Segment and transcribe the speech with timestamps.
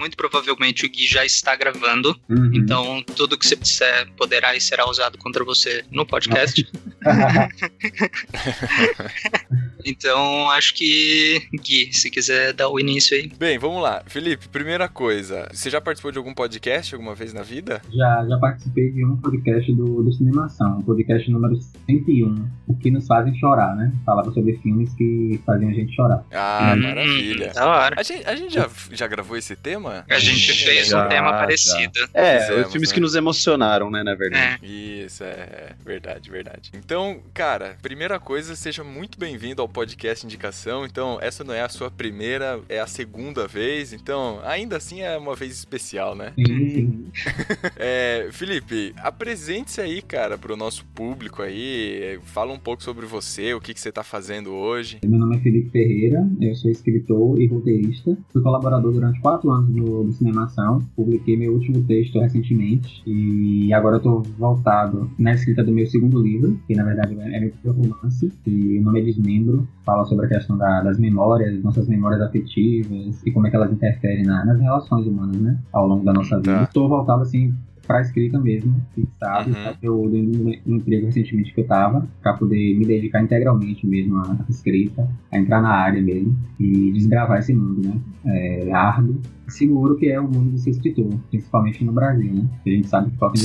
[0.00, 2.50] Muito provavelmente o Gui já está gravando, Uhum.
[2.54, 6.66] então tudo que você disser poderá e será usado contra você no podcast.
[9.84, 13.30] então acho que, Gui, se quiser dar o início aí.
[13.38, 14.02] Bem, vamos lá.
[14.06, 15.48] Felipe, primeira coisa.
[15.52, 17.80] Você já participou de algum podcast alguma vez na vida?
[17.92, 21.56] já, já participei de um podcast do, do Cinemação, o podcast número
[21.88, 23.92] 101, O que nos fazem chorar, né?
[24.04, 26.24] Falava sobre filmes que faziam a gente chorar.
[26.32, 27.52] Ah, Hum, maravilha.
[27.52, 27.96] Da hora.
[27.98, 30.04] A gente, a gente já, já gravou esse tema?
[30.08, 31.38] A gente fez Já, um tema já.
[31.38, 31.92] parecido.
[32.14, 32.94] É, Fizemos, os filmes né?
[32.94, 34.58] que nos emocionaram, né, na verdade.
[34.62, 34.66] É.
[34.66, 36.70] Isso, é verdade, verdade.
[36.74, 40.84] Então, cara, primeira coisa, seja muito bem-vindo ao podcast Indicação.
[40.84, 43.92] Então, essa não é a sua primeira, é a segunda vez.
[43.92, 46.32] Então, ainda assim é uma vez especial, né?
[46.36, 47.04] Sim, sim.
[47.76, 52.18] É, Felipe, apresente-se aí, cara, pro nosso público aí.
[52.24, 54.98] Fala um pouco sobre você, o que, que você tá fazendo hoje.
[55.04, 58.16] Meu nome é Felipe Ferreira, eu sou escritor e roteirista.
[58.32, 60.80] Fui colaborador durante quatro anos do, do Cinemação.
[60.94, 66.20] Publiquei meu último texto recentemente e agora eu tô voltado na escrita do meu segundo
[66.20, 69.59] livro, que na verdade é meu primeiro romance, e o nome é Desmembro.
[69.84, 73.72] Fala sobre a questão da- das memórias, nossas memórias afetivas e como é que elas
[73.72, 75.58] interferem na- nas relações humanas, né?
[75.72, 76.56] Ao longo da nossa vida.
[76.58, 76.62] Tá.
[76.64, 77.54] Estou voltado assim
[77.90, 79.50] pra escrita mesmo, fixado.
[79.50, 79.74] Uhum.
[79.82, 84.16] Eu dei um um emprego recentemente que eu tava, pra poder me dedicar integralmente mesmo
[84.18, 88.00] à escrita, a entrar na área mesmo e desbravar esse mundo, né?
[88.24, 89.20] É árduo
[89.50, 92.48] seguro que é o mundo de ser escritor, principalmente no Brasil, né?
[92.64, 93.40] A gente sabe que falta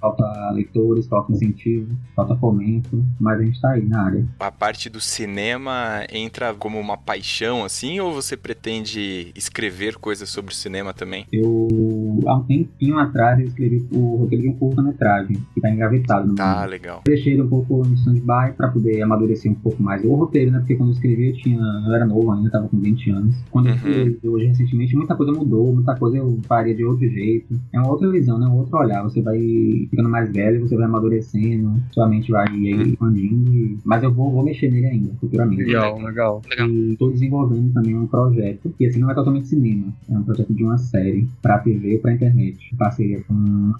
[0.00, 4.26] falta leitores, falta incentivo, falta fomento, mas a gente tá aí na área.
[4.40, 10.52] A parte do cinema entra como uma paixão, assim, ou você pretende escrever coisas sobre
[10.52, 11.26] o cinema também?
[11.32, 11.68] Eu,
[12.26, 16.34] há um tempinho atrás, eu escrevi o roteiro de um curta-metragem, que tá engavetado no
[16.34, 16.70] Tá, momento.
[16.70, 17.02] legal.
[17.04, 20.58] deixei ele um pouco no stand-by pra poder amadurecer um pouco mais o roteiro, né?
[20.58, 21.60] Porque quando eu escrevi eu tinha.
[21.86, 23.36] Eu era novo ainda, tava com 20 anos.
[23.50, 23.78] Quando eu Uhum.
[23.78, 27.54] escrevi hoje recentemente, muita coisa mudou, muita coisa eu faria de outro jeito.
[27.72, 28.46] É uma outra visão, né?
[28.46, 29.02] Um outro olhar.
[29.02, 29.38] Você vai
[29.90, 32.82] ficando mais velho, você vai amadurecendo, sua mente vai aí Uhum.
[32.82, 33.52] expandindo.
[33.54, 35.62] e- Mas eu vou, vou mexer nele ainda, futuramente.
[35.64, 36.42] Legal, legal.
[36.48, 36.68] Legal.
[36.68, 40.52] E tô desenvolvendo também um projeto, que assim não é totalmente cinema, é um projeto
[40.52, 43.72] de uma série pra TV ou pra internet, em parceria com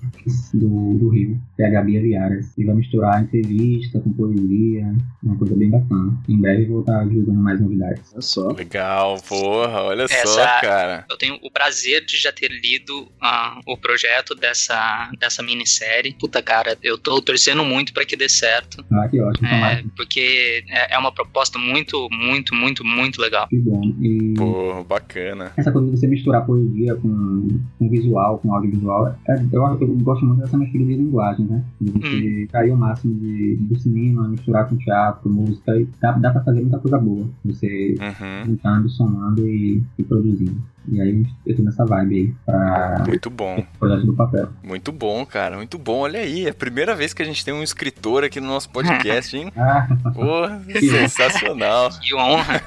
[0.55, 5.37] do, do Rio, que é a Gabi Viaras, e vai misturar entrevista com poesia, uma
[5.37, 6.17] coisa bem bacana.
[6.29, 8.11] Em breve vou estar divulgando mais novidades.
[8.13, 8.53] Olha só.
[8.53, 11.05] Legal, porra, olha só, Essa- cara.
[11.11, 16.15] Eu tenho o prazer de já ter lido ah, o projeto dessa, dessa minissérie.
[16.19, 18.85] Puta, cara, eu tô torcendo muito pra que dê certo.
[18.93, 23.47] Ah, que ótimo, É, porque é é uma proposta muito, muito, muito, muito legal.
[23.49, 23.81] que bom.
[24.01, 25.53] E Pô, bacana.
[25.57, 30.25] essa coisa de você misturar poesia com, com visual, com audiovisual, é, eu, eu gosto
[30.25, 31.63] muito dessa mistura de linguagem, né?
[31.81, 36.43] De você cair o máximo de, do cinema, misturar com teatro, música, dá, dá pra
[36.45, 37.27] fazer muita coisa boa.
[37.45, 38.47] Você Uhum.
[38.47, 40.57] juntando, somando e, e produzindo.
[40.91, 44.49] E aí eu tô nessa vibe aí pra Muito bom, projeto do papel.
[44.63, 46.01] muito bom, cara, muito bom.
[46.01, 48.69] Olha aí, é a primeira vez que a gente tem um escritor aqui no nosso
[48.71, 49.53] podcast, hein?
[49.61, 51.91] Ah, Porra, sensacional.
[52.01, 52.63] Que honra.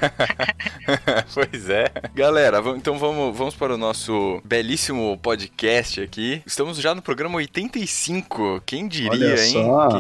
[1.33, 1.85] pois é.
[2.13, 6.41] Galera, então vamos, vamos para o nosso belíssimo podcast aqui.
[6.45, 8.61] Estamos já no programa 85.
[8.65, 9.55] Quem diria, hein?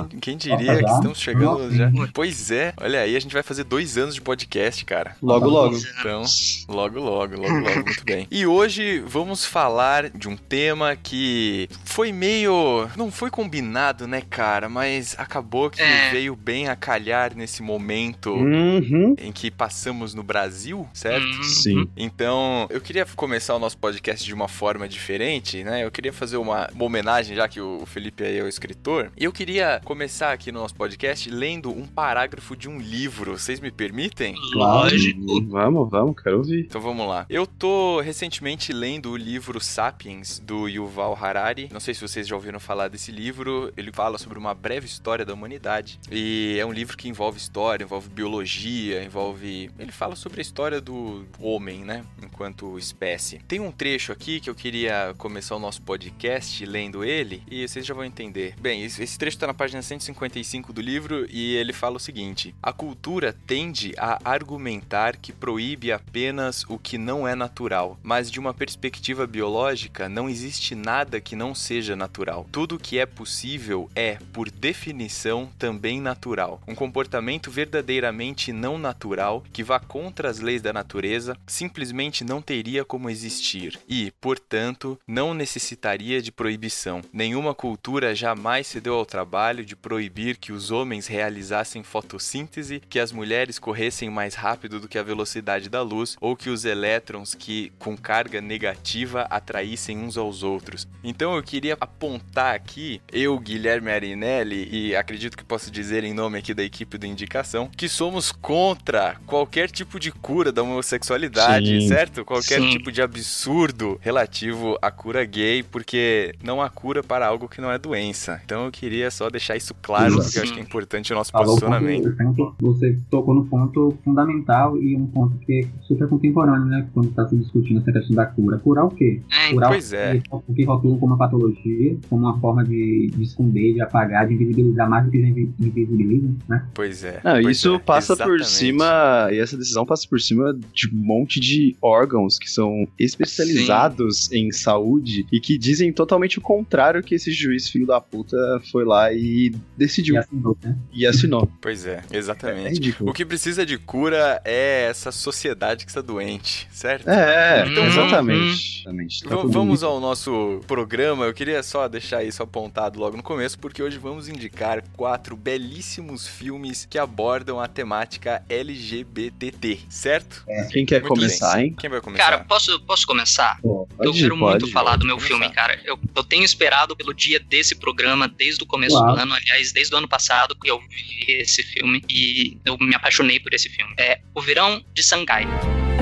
[0.09, 1.75] Quem, quem diria que estamos chegando Nossa.
[1.75, 1.91] já.
[2.13, 2.73] Pois é.
[2.79, 5.15] Olha aí, a gente vai fazer dois anos de podcast, cara.
[5.21, 5.75] Logo, logo.
[5.99, 6.23] Então,
[6.69, 8.12] logo, logo, logo, logo, muito bem.
[8.29, 12.87] E hoje vamos falar de um tema que foi meio.
[12.95, 14.67] Não foi combinado, né, cara?
[14.69, 16.11] Mas acabou que É.
[16.11, 19.15] veio bem a calhar nesse momento Uhum.
[19.17, 21.25] em que passamos no Brasil, certo?
[21.25, 21.87] Hum, Sim.
[21.95, 25.83] Então, eu queria começar o nosso podcast de uma forma diferente, né?
[25.83, 29.11] Eu queria fazer uma, uma homenagem, já que o Felipe aí é o escritor.
[29.17, 33.37] E eu queria começar aqui no nosso podcast lendo um parágrafo de um livro.
[33.37, 34.35] Vocês me permitem?
[34.53, 35.41] Lógico.
[35.49, 36.61] Vamos, vamos, quero ouvir.
[36.61, 37.25] Então vamos lá.
[37.29, 41.69] Eu tô recentemente lendo o livro Sapiens, do Yuval Harari.
[41.71, 43.71] Não sei se vocês já ouviram falar desse livro.
[43.75, 45.99] Ele fala sobre uma breve história da humanidade.
[46.11, 49.69] E é um livro que envolve história, envolve biologia, envolve.
[49.77, 52.03] Ele fala sobre a história do homem, né?
[52.21, 53.39] Enquanto espécie.
[53.47, 57.85] Tem um trecho aqui que eu queria começar o nosso podcast lendo ele, e vocês
[57.85, 58.55] já vão entender.
[58.59, 62.71] Bem, esse trecho tá na página 155 do livro e ele fala o seguinte: A
[62.71, 68.39] cultura tende a argumentar que proíbe apenas o que não é natural natural, mas de
[68.39, 72.47] uma perspectiva biológica, não existe nada que não seja natural.
[72.51, 76.61] Tudo que é possível é, por definição, também natural.
[76.67, 82.85] Um comportamento verdadeiramente não natural, que vá contra as leis da natureza, simplesmente não teria
[82.85, 87.01] como existir e, portanto, não necessitaria de proibição.
[87.11, 92.99] Nenhuma cultura jamais se deu ao trabalho de proibir que os homens realizassem fotossíntese, que
[92.99, 97.33] as mulheres corressem mais rápido do que a velocidade da luz ou que os elétrons
[97.33, 100.87] que com carga negativa atraíssem uns aos outros.
[101.03, 106.37] Então eu queria apontar aqui, eu, Guilherme Arinelli, e acredito que posso dizer em nome
[106.37, 111.87] aqui da equipe do Indicação, que somos contra qualquer tipo de cura da homossexualidade, Sim.
[111.87, 112.23] certo?
[112.23, 112.69] Qualquer Sim.
[112.69, 117.71] tipo de absurdo relativo à cura gay, porque não há cura para algo que não
[117.71, 118.39] é doença.
[118.45, 121.31] Então eu queria só deixar isso claro, porque eu acho que é importante o nosso
[121.31, 122.15] Falou posicionamento.
[122.15, 126.87] ponto- você tocou no ponto fundamental e um ponto que é super contemporâneo, né?
[126.93, 128.57] Quando está se discutindo essa questão da cura.
[128.59, 129.21] Curar o quê?
[129.31, 130.17] É, Curar Pois o, é.
[130.19, 134.27] que- o que rotulam como uma patologia, como uma forma de, de esconder, de apagar,
[134.27, 136.65] de invisibilizar mais do que já invi- invisibiliza, né?
[136.73, 137.19] Pois é.
[137.23, 138.47] Não, pois isso é, passa por exatamente.
[138.49, 144.31] cima, e essa decisão passa por cima de um monte de órgãos que são especializados
[144.31, 148.37] em saúde e que dizem totalmente o contrário que esse juiz filho da puta
[148.71, 150.75] foi lá e E decidiu assinou, né?
[150.93, 151.49] e assinou.
[151.61, 152.73] Pois é, É exatamente.
[152.73, 153.09] ridículo.
[153.09, 157.07] O que precisa de cura é essa sociedade que está doente, certo?
[157.09, 158.39] É, é, então, exatamente.
[158.39, 159.23] Hum, exatamente.
[159.23, 159.85] Tá vamos bonito.
[159.85, 161.25] ao nosso programa.
[161.25, 166.27] Eu queria só deixar isso apontado logo no começo, porque hoje vamos indicar quatro belíssimos
[166.27, 170.43] filmes que abordam a temática LGBTT, certo?
[170.47, 170.65] É.
[170.65, 171.65] Quem quer muito começar, bem.
[171.67, 171.75] hein?
[171.79, 172.23] Quem vai começar?
[172.23, 173.59] Cara, posso, posso começar?
[173.61, 175.79] Pô, eu quero muito falar pode, do meu filme, cara.
[175.85, 179.15] Eu, eu tenho esperado pelo dia desse programa desde o começo claro.
[179.15, 182.95] do ano, aliás, desde o ano passado que eu vi esse filme e eu me
[182.95, 183.93] apaixonei por esse filme.
[183.97, 185.45] É O Verão de Sangai.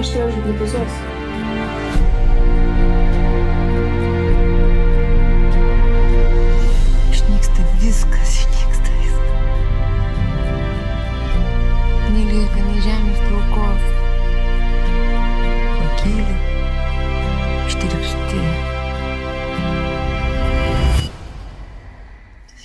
[0.01, 1.10] que telas de professores?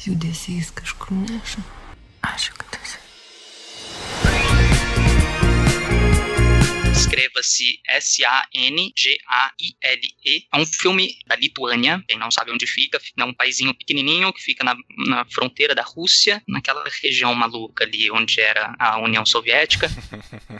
[0.07, 1.63] judesiais kažkur neša.
[7.37, 9.27] Escreva-se S-A-N-G-A-I-L-E.
[10.53, 14.43] É um filme da Lituânia, quem não sabe onde fica, é um paizinho pequenininho que
[14.43, 14.75] fica na,
[15.07, 19.91] na fronteira da Rússia, naquela região maluca ali onde era a União Soviética.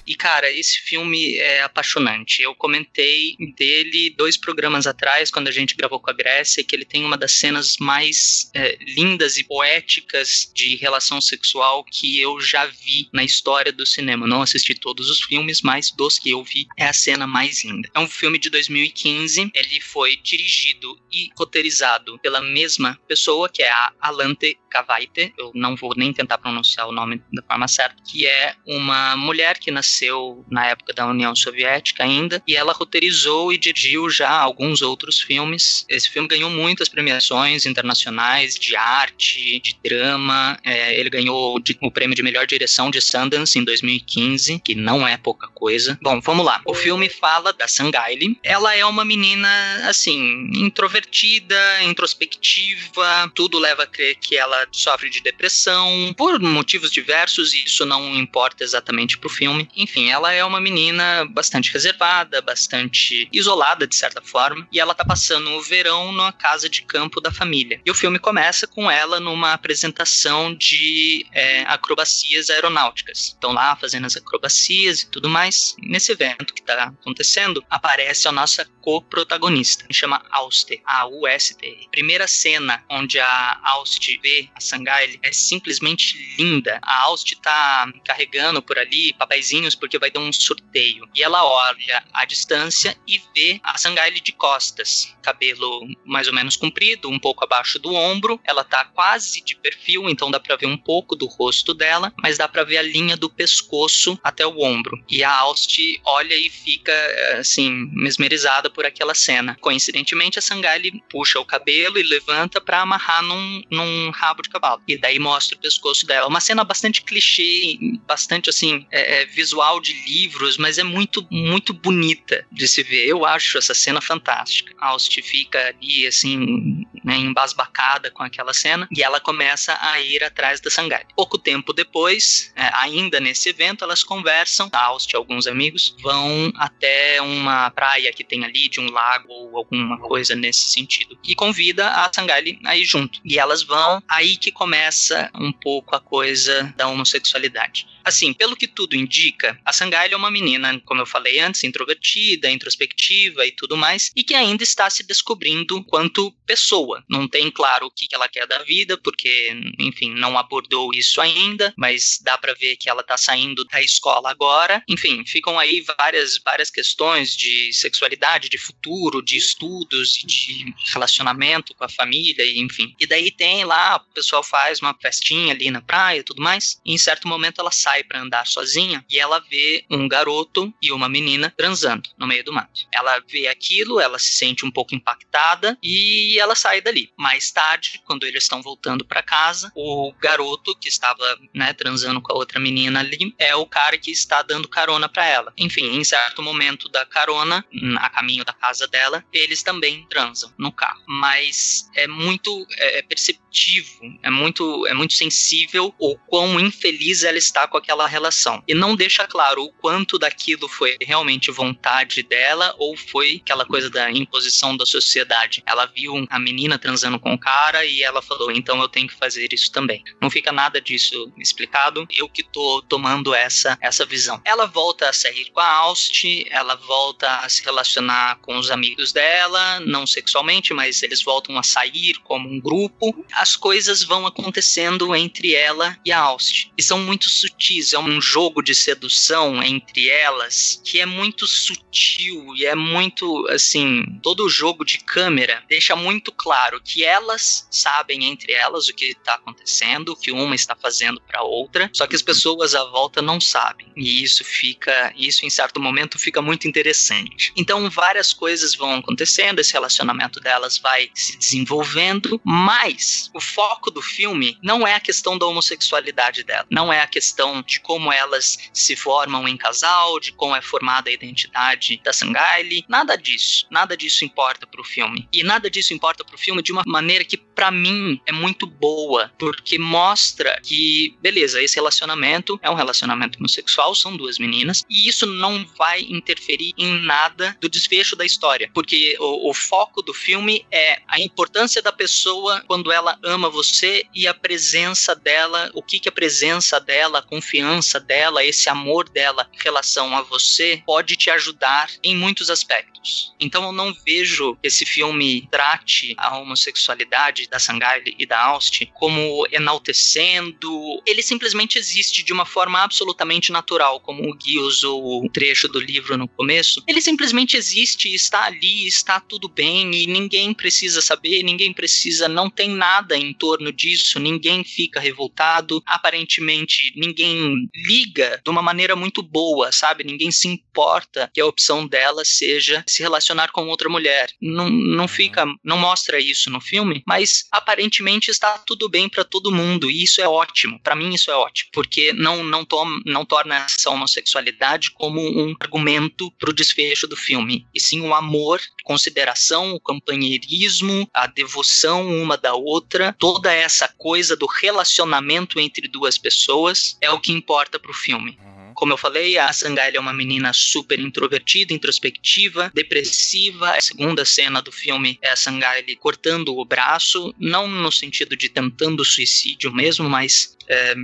[0.07, 2.41] E, cara, esse filme é apaixonante.
[2.41, 6.85] Eu comentei dele dois programas atrás, quando a gente gravou com a Grécia, que ele
[6.85, 12.67] tem uma das cenas mais é, lindas e poéticas de relação sexual que eu já
[12.67, 14.29] vi na história do cinema.
[14.29, 17.89] Não assisti todos os filmes, mas dos que eu vi, é a cena mais linda.
[17.95, 19.51] É um filme de 2015.
[19.55, 25.33] Ele foi dirigido e roteirizado pela mesma pessoa, que é a Alante Kavaite.
[25.39, 29.59] Eu não vou nem tentar pronunciar o nome da forma certa, que é uma mulher
[29.59, 34.83] que nasceu na época da União Soviética ainda, e ela roteirizou e dirigiu já alguns
[34.83, 35.87] outros filmes.
[35.89, 40.59] Esse filme ganhou muitas premiações internacionais de arte, de drama.
[40.63, 45.17] É, ele ganhou o prêmio de melhor direção de Sundance em 2015, que não é
[45.17, 45.99] pouca coisa.
[46.03, 46.56] Bom, vamos lá.
[46.65, 48.39] O filme fala da Sangaile.
[48.43, 49.49] Ela é uma menina,
[49.89, 53.31] assim, introvertida, introspectiva.
[53.35, 58.15] Tudo leva a crer que ela sofre de depressão por motivos diversos, e isso não
[58.17, 59.69] importa exatamente pro filme.
[59.77, 65.05] Enfim, ela é uma menina bastante reservada, bastante isolada de certa forma, e ela tá
[65.05, 67.81] passando o verão na casa de campo da família.
[67.85, 73.19] E o filme começa com ela numa apresentação de é, acrobacias aeronáuticas.
[73.29, 75.75] Estão lá fazendo as acrobacias e tudo mais.
[75.79, 81.89] Nesse evento que tá acontecendo, aparece a nossa co-protagonista, chama Auste, A-U-S-T.
[81.91, 86.79] Primeira cena onde a Auste vê a Sangaile é simplesmente linda.
[86.83, 91.09] A Auste tá carregando por ali papeizinhos porque vai ter um sorteio.
[91.15, 95.13] E ela olha à distância e vê a Sangaile de costas.
[95.21, 98.41] Cabelo mais ou menos comprido, um pouco abaixo do ombro.
[98.45, 102.39] Ela tá quase de perfil, então dá pra ver um pouco do rosto dela, mas
[102.39, 105.03] dá pra ver a linha do pescoço até o ombro.
[105.09, 106.93] E a Auste olha e fica,
[107.39, 109.57] assim, mesmerizada por aquela cena.
[109.61, 114.83] Coincidentemente, a Sangaile puxa o cabelo e levanta pra amarrar num, num rabo de cavalo.
[114.87, 116.29] E daí mostra o pescoço dela.
[116.29, 121.73] Uma cena bastante clichê, bastante, assim, é, é, visual de livros, mas é muito, muito
[121.73, 123.07] bonita de se ver.
[123.07, 124.75] Eu acho essa cena fantástica.
[124.81, 130.61] A fica ali, assim, né, embasbacada com aquela cena, e ela começa a ir atrás
[130.61, 131.07] da Sangaile.
[131.15, 136.53] Pouco tempo depois, é, ainda nesse evento, elas conversam, a e alguns amigos vão vão
[136.57, 141.19] até uma praia que tem ali, de um lago ou alguma coisa nesse sentido.
[141.25, 143.21] E convida a Sangali a ir junto.
[143.25, 147.87] E elas vão, aí que começa um pouco a coisa da homossexualidade.
[148.07, 152.49] Assim, pelo que tudo indica, a Sangaile é uma menina, como eu falei antes, introvertida,
[152.49, 157.03] introspectiva e tudo mais, e que ainda está se descobrindo quanto pessoa.
[157.11, 161.75] Não tem claro o que ela quer da vida, porque, enfim, não abordou isso ainda,
[161.77, 164.85] mas dá para ver que ela está saindo da escola agora.
[164.89, 171.83] Enfim, ficam aí várias, várias questões de sexualidade, de futuro, de estudos, de relacionamento com
[171.83, 172.95] a família, e enfim.
[173.01, 176.81] E daí tem lá, o pessoal faz uma festinha ali na praia e tudo mais,
[176.85, 180.93] e em certo momento ela sai para andar sozinha e ela vê um garoto e
[180.93, 182.87] uma menina transando no meio do mato.
[182.93, 187.11] Ela vê aquilo, ela se sente um pouco impactada e ela sai dali.
[187.17, 192.33] Mais tarde, quando eles estão voltando para casa, o garoto que estava, né, transando com
[192.33, 195.53] a outra menina ali é o cara que está dando carona para ela.
[195.57, 197.65] Enfim, em certo momento da carona,
[197.99, 201.03] a caminho da casa dela, eles também transam no carro.
[201.07, 207.39] Mas é muito é, é perceptivo, é muito é muito sensível o quão infeliz ela
[207.39, 208.63] está com aquela relação.
[208.67, 213.89] E não deixa claro o quanto daquilo foi realmente vontade dela ou foi aquela coisa
[213.89, 215.63] da imposição da sociedade.
[215.65, 219.15] Ela viu a menina transando com o cara e ela falou, então eu tenho que
[219.15, 220.03] fazer isso também.
[220.21, 222.07] Não fica nada disso explicado.
[222.11, 224.41] Eu que tô tomando essa essa visão.
[224.45, 229.13] Ela volta a sair com a Aust, ela volta a se relacionar com os amigos
[229.13, 233.25] dela, não sexualmente, mas eles voltam a sair como um grupo.
[233.33, 236.73] As coisas vão acontecendo entre ela e a Aust.
[236.77, 242.55] E são muito sutis, é um jogo de sedução entre elas que é muito sutil
[242.57, 248.25] e é muito assim, todo o jogo de câmera deixa muito claro que elas sabem
[248.25, 252.17] entre elas o que está acontecendo, o que uma está fazendo para outra, só que
[252.17, 253.87] as pessoas à volta não sabem.
[253.97, 257.53] E isso fica, isso em certo momento fica muito interessante.
[257.57, 264.03] Então várias coisas vão acontecendo, esse relacionamento delas vai se desenvolvendo, mas o foco do
[264.03, 268.59] filme não é a questão da homossexualidade dela, não é a questão de como elas
[268.73, 273.97] se formam em casal, de como é formada a identidade da Sangaile, nada disso, nada
[273.97, 275.29] disso importa pro filme.
[275.33, 279.33] E nada disso importa pro filme de uma maneira que para mim é muito boa,
[279.39, 285.27] porque mostra que, beleza, esse relacionamento é um relacionamento homossexual, são duas meninas, e isso
[285.27, 290.67] não vai interferir em nada do desfecho da história, porque o, o foco do filme
[290.71, 295.99] é a importância da pessoa quando ela ama você e a presença dela, o que
[295.99, 301.31] que a presença dela, confiança dela, esse amor dela em relação a você pode te
[301.31, 303.33] ajudar em muitos aspectos.
[303.39, 309.47] Então eu não vejo esse filme trate a homossexualidade da Sangaile e da Aust como
[309.53, 311.01] enaltecendo.
[311.07, 315.79] Ele simplesmente existe de uma forma absolutamente natural, como o Gui usou o trecho do
[315.79, 316.83] livro no começo.
[316.87, 322.51] Ele simplesmente existe, está ali, está tudo bem e ninguém precisa saber, ninguém precisa, não
[322.51, 327.36] tem nada em torno disso, ninguém fica revoltado, aparentemente ninguém
[327.75, 330.05] liga de uma maneira muito boa, sabe?
[330.05, 334.31] Ninguém se importa que a opção dela seja se relacionar com outra mulher.
[334.41, 339.53] Não, não fica, não mostra isso no filme, mas aparentemente está tudo bem para todo
[339.53, 340.81] mundo e isso é ótimo.
[340.83, 345.55] Para mim isso é ótimo, porque não não, toma, não torna essa homossexualidade como um
[345.61, 352.07] argumento para o desfecho do filme, e sim o amor, consideração, o companheirismo, a devoção
[352.07, 357.81] uma da outra, toda essa coisa do relacionamento entre duas pessoas é o que importa
[357.81, 358.39] para o filme.
[358.77, 363.71] Como eu falei, a Sangaile é uma menina super introvertida, introspectiva, depressiva.
[363.71, 368.51] A segunda cena do filme é a Sangaile cortando o braço, não no sentido de
[368.51, 370.95] tentando suicídio mesmo, mas é,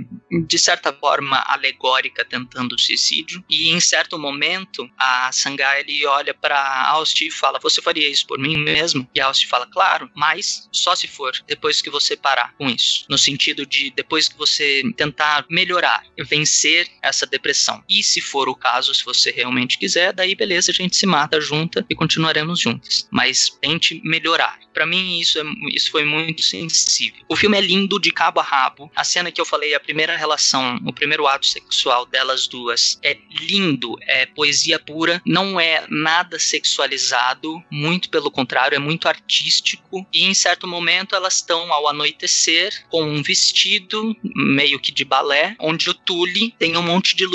[0.45, 3.43] de certa forma alegórica tentando suicídio.
[3.49, 8.37] E em certo momento, a Sangaile olha para Aust e fala: Você faria isso por
[8.37, 9.07] mim mesmo?
[9.15, 13.05] E a Aust fala: Claro, mas só se for depois que você parar com isso.
[13.09, 17.62] No sentido de depois que você tentar melhorar, vencer essa depressão.
[17.89, 21.39] E se for o caso, se você realmente quiser, daí beleza, a gente se mata
[21.39, 23.07] junta e continuaremos juntos.
[23.11, 24.59] Mas tente melhorar.
[24.73, 25.43] Para mim, isso, é,
[25.73, 27.23] isso foi muito sensível.
[27.29, 28.91] O filme é lindo de cabo a rabo.
[28.95, 33.17] A cena que eu falei, a primeira relação, o primeiro ato sexual delas duas, é
[33.41, 40.05] lindo, é poesia pura, não é nada sexualizado, muito pelo contrário, é muito artístico.
[40.11, 45.55] E em certo momento elas estão ao anoitecer com um vestido meio que de balé,
[45.59, 47.25] onde o tule tem um monte de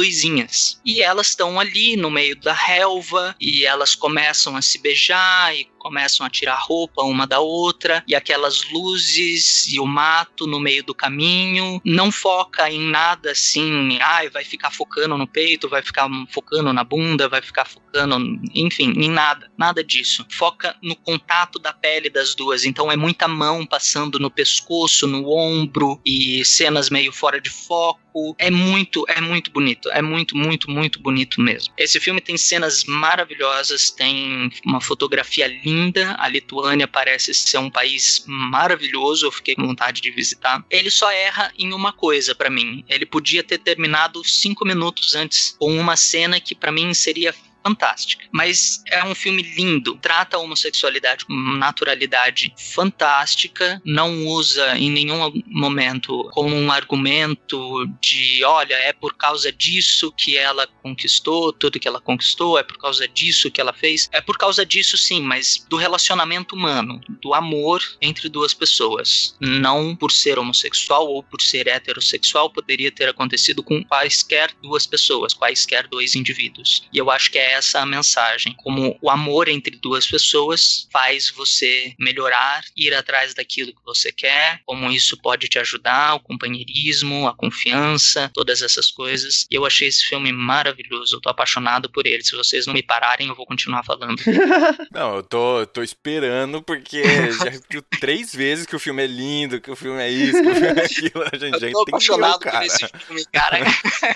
[0.84, 5.64] E elas estão ali no meio da relva e elas começam a se beijar e
[5.88, 10.84] começam a tirar roupa uma da outra e aquelas luzes e o mato no meio
[10.84, 11.80] do caminho.
[11.82, 16.84] Não foca em nada assim, ai, vai ficar focando no peito, vai ficar focando na
[16.84, 18.18] bunda, vai ficar focando,
[18.54, 20.26] enfim, em nada, nada disso.
[20.30, 25.26] Foca no contato da pele das duas, então é muita mão passando no pescoço, no
[25.30, 28.34] ombro e cenas meio fora de foco.
[28.36, 31.72] É muito, é muito bonito, é muito, muito, muito bonito mesmo.
[31.78, 35.77] Esse filme tem cenas maravilhosas, tem uma fotografia linda.
[36.18, 40.64] A Lituânia parece ser um país maravilhoso, eu fiquei com vontade de visitar.
[40.70, 42.84] Ele só erra em uma coisa para mim.
[42.88, 48.24] Ele podia ter terminado cinco minutos antes com uma cena que para mim seria fantástica.
[48.32, 55.32] Mas é um filme lindo, trata a homossexualidade com naturalidade fantástica, não usa em nenhum
[55.46, 61.88] momento como um argumento de, olha, é por causa disso que ela conquistou tudo que
[61.88, 64.08] ela conquistou, é por causa disso que ela fez.
[64.12, 69.36] É por causa disso sim, mas do relacionamento humano, do amor entre duas pessoas.
[69.40, 75.34] Não por ser homossexual ou por ser heterossexual, poderia ter acontecido com quaisquer duas pessoas,
[75.34, 76.88] quaisquer dois indivíduos.
[76.92, 78.54] E eu acho que é essa a mensagem.
[78.56, 84.60] Como o amor entre duas pessoas faz você melhorar, ir atrás daquilo que você quer,
[84.64, 89.46] como isso pode te ajudar, o companheirismo, a confiança, todas essas coisas.
[89.50, 92.22] E eu achei esse filme maravilhoso, eu tô apaixonado por ele.
[92.22, 94.20] Se vocês não me pararem, eu vou continuar falando.
[94.92, 97.02] não, eu tô, eu tô esperando porque
[97.38, 100.48] já repetiu três vezes que o filme é lindo, que o filme é isso, que
[100.48, 101.24] o filme é aquilo.
[101.32, 103.58] A gente eu tô apaixonado por esse filme, cara.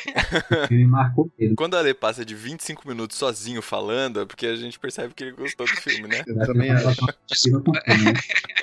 [0.71, 1.57] me marcou mesmo.
[1.57, 5.23] Quando a Lê passa de 25 minutos sozinho falando, é porque a gente percebe que
[5.23, 6.25] ele gostou do filme, né?
[6.27, 7.07] Eu também acho.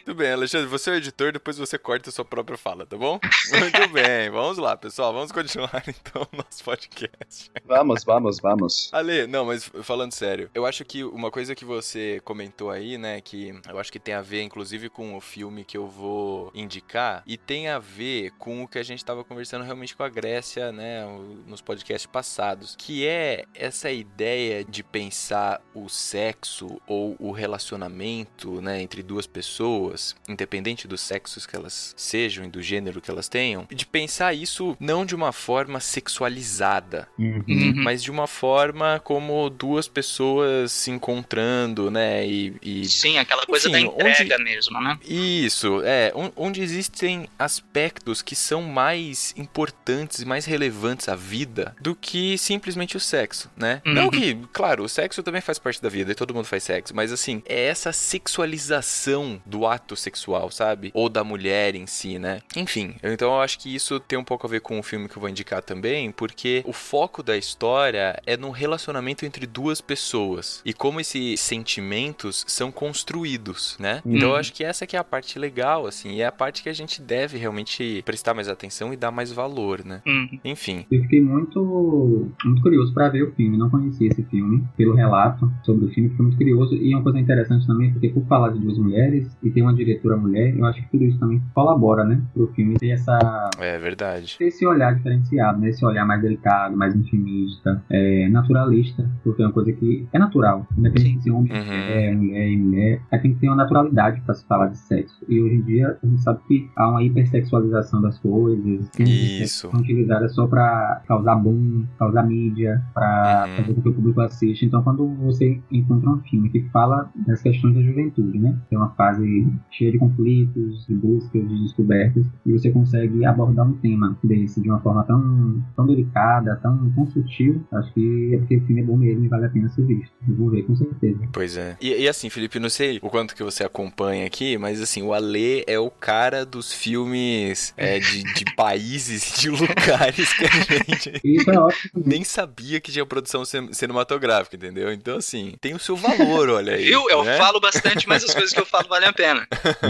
[0.03, 2.97] Tudo bem, Alexandre, você é o editor, depois você corta a sua própria fala, tá
[2.97, 3.17] bom?
[3.57, 7.49] Muito bem, vamos lá, pessoal, vamos continuar então o nosso podcast.
[7.63, 8.89] Vamos, vamos, vamos.
[8.91, 13.21] Ale, não, mas falando sério, eu acho que uma coisa que você comentou aí, né,
[13.21, 17.23] que eu acho que tem a ver, inclusive, com o filme que eu vou indicar,
[17.25, 20.73] e tem a ver com o que a gente tava conversando realmente com a Grécia,
[20.73, 21.05] né,
[21.47, 28.81] nos podcasts passados, que é essa ideia de pensar o sexo ou o relacionamento, né,
[28.81, 33.67] entre duas pessoas, independente dos sexos que elas sejam e do gênero que elas tenham,
[33.69, 37.73] de pensar isso não de uma forma sexualizada, Uhum.
[37.75, 42.55] mas de uma forma como duas pessoas se encontrando, né, e...
[42.61, 42.85] e...
[42.85, 44.97] Sim, aquela coisa Enfim, da entrega mesmo, né?
[45.05, 51.75] Isso, é, on- onde existem aspectos que são mais importantes e mais relevantes à vida
[51.81, 53.81] do que simplesmente o sexo, né?
[53.85, 53.93] Uhum.
[53.93, 56.95] Não que, claro, o sexo também faz parte da vida e todo mundo faz sexo,
[56.95, 60.91] mas assim, é essa sexualização do ato sexual, sabe?
[60.93, 62.41] Ou da mulher em si, né?
[62.55, 65.17] Enfim, então eu acho que isso tem um pouco a ver com o filme que
[65.17, 70.61] eu vou indicar também, porque o foco da história é no relacionamento entre duas pessoas
[70.65, 74.01] e como esses sentimentos são construídos, né?
[74.05, 76.63] Então eu acho que essa que é a parte legal, assim, e é a parte
[76.63, 80.01] que a gente deve realmente prestar mais atenção e dar mais valor, né?
[80.05, 80.39] Uhum.
[80.43, 80.85] Enfim.
[80.91, 83.57] Eu fiquei muito, muito curioso para ver o filme.
[83.57, 84.63] Não conhecia esse filme.
[84.77, 86.75] Pelo relato sobre o filme, fiquei muito curioso.
[86.75, 90.15] E uma coisa interessante também, porque por falar de duas mulheres e tem uma diretora
[90.17, 92.21] mulher, eu acho que tudo isso também colabora, né?
[92.33, 93.17] Pro filme ter essa,
[93.59, 94.35] É verdade.
[94.37, 95.69] ter esse olhar diferenciado, né?
[95.69, 100.65] Esse olhar mais delicado, mais intimista, é, naturalista, porque é uma coisa que é natural.
[100.77, 101.59] Independente de ser homem, Uhum.
[101.59, 105.15] é, mulher e mulher, aí tem que ter uma naturalidade para se falar de sexo.
[105.27, 109.69] E hoje em dia a gente sabe que há uma hipersexualização das coisas, que Isso.
[109.69, 113.55] são utilizadas só para causar boom, causar mídia, para Uhum.
[113.55, 114.65] fazer com que o público assista.
[114.65, 118.57] Então, quando você encontra um filme que fala das questões da juventude, né?
[118.71, 123.73] É uma fase cheia de conflitos, de buscas, de descobertas, e você consegue abordar um
[123.73, 128.57] tema desse de uma forma tão, tão delicada, tão, tão sutil, acho que é porque
[128.57, 130.11] o filme é bom mesmo e vale a pena ser visto.
[130.27, 131.19] Eu vou ver com certeza.
[131.31, 131.77] Pois é.
[131.81, 135.13] E, e assim, Felipe, não sei o quanto que você acompanha aqui, mas assim, o
[135.13, 140.49] Ale é o cara dos filmes é, de, de países e de lugares que a
[140.49, 142.03] gente isso é ótimo.
[142.05, 143.71] nem sabia que tinha produção cin-
[144.09, 144.91] cinematográfica, entendeu?
[144.91, 146.85] Então, assim, tem o seu valor, olha aí.
[146.85, 147.09] Viu?
[147.09, 147.37] Eu né?
[147.37, 149.47] falo bastante, mas as coisas que eu falo valem a pena.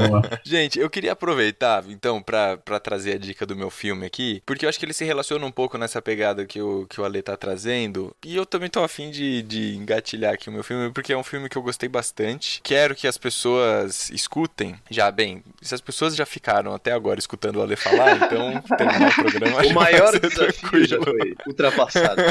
[0.09, 0.21] Boa.
[0.43, 4.65] Gente, eu queria aproveitar, então, pra, pra trazer a dica do meu filme aqui, porque
[4.65, 7.21] eu acho que ele se relaciona um pouco nessa pegada que o, que o Ale
[7.21, 11.13] tá trazendo, e eu também tô afim de, de engatilhar aqui o meu filme, porque
[11.13, 12.59] é um filme que eu gostei bastante.
[12.63, 14.75] Quero que as pessoas escutem.
[14.89, 19.09] Já, bem, se as pessoas já ficaram até agora escutando o Ale falar, então terminar
[19.09, 21.03] o programa O maior desafio já tranquilo.
[21.03, 22.21] foi ultrapassado.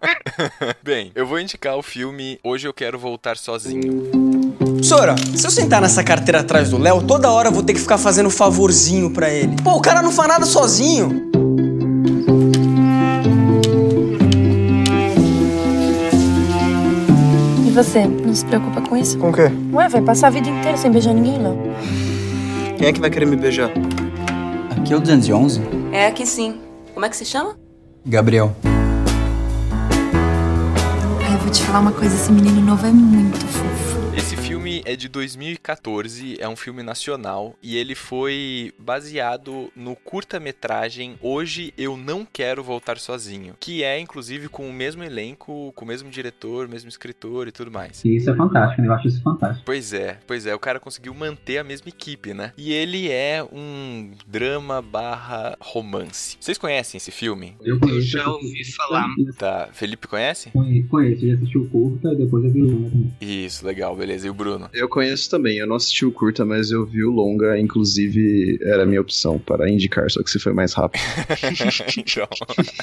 [0.82, 4.10] Bem, eu vou indicar o filme Hoje Eu Quero Voltar Sozinho.
[4.82, 7.78] Sora, se eu sentar nessa carteira atrás do Léo, toda hora eu vou ter que
[7.78, 9.54] ficar fazendo favorzinho pra ele.
[9.62, 11.30] Pô, o cara não faz nada sozinho.
[17.64, 19.16] E você não se preocupa com isso?
[19.16, 19.52] Com o quê?
[19.72, 21.56] Ué, vai passar a vida inteira sem beijar ninguém, Léo.
[22.76, 23.70] Quem é que vai querer me beijar?
[24.76, 25.60] Aqui é o 211?
[25.92, 26.58] É aqui sim.
[26.92, 27.56] Como é que se chama?
[28.04, 28.52] Gabriel.
[31.50, 33.99] Vou te falar uma coisa, esse menino novo é muito fofo.
[34.80, 41.74] Filme é de 2014, é um filme nacional e ele foi baseado no curta-metragem Hoje
[41.76, 46.08] Eu Não Quero Voltar Sozinho, que é inclusive com o mesmo elenco, com o mesmo
[46.10, 48.02] diretor, mesmo escritor e tudo mais.
[48.04, 48.88] E isso é fantástico, né?
[48.88, 49.62] eu acho isso fantástico.
[49.66, 52.52] Pois é, pois é, o cara conseguiu manter a mesma equipe, né?
[52.56, 56.36] E ele é um drama barra romance.
[56.40, 57.56] Vocês conhecem esse filme?
[57.62, 58.00] Eu conheço.
[58.08, 59.06] já ouvi falar.
[59.36, 60.50] Tá, Felipe conhece?
[60.50, 62.90] Conhe- Conheço, já assisti o curta e depois eu vi o.
[63.20, 64.26] Isso, legal, beleza.
[64.26, 64.69] E o Bruno?
[64.72, 68.82] Eu conheço também, eu não assisti o curta, mas eu vi o longa, inclusive era
[68.82, 71.02] a minha opção para indicar, só que você foi mais rápido.
[71.96, 72.28] então,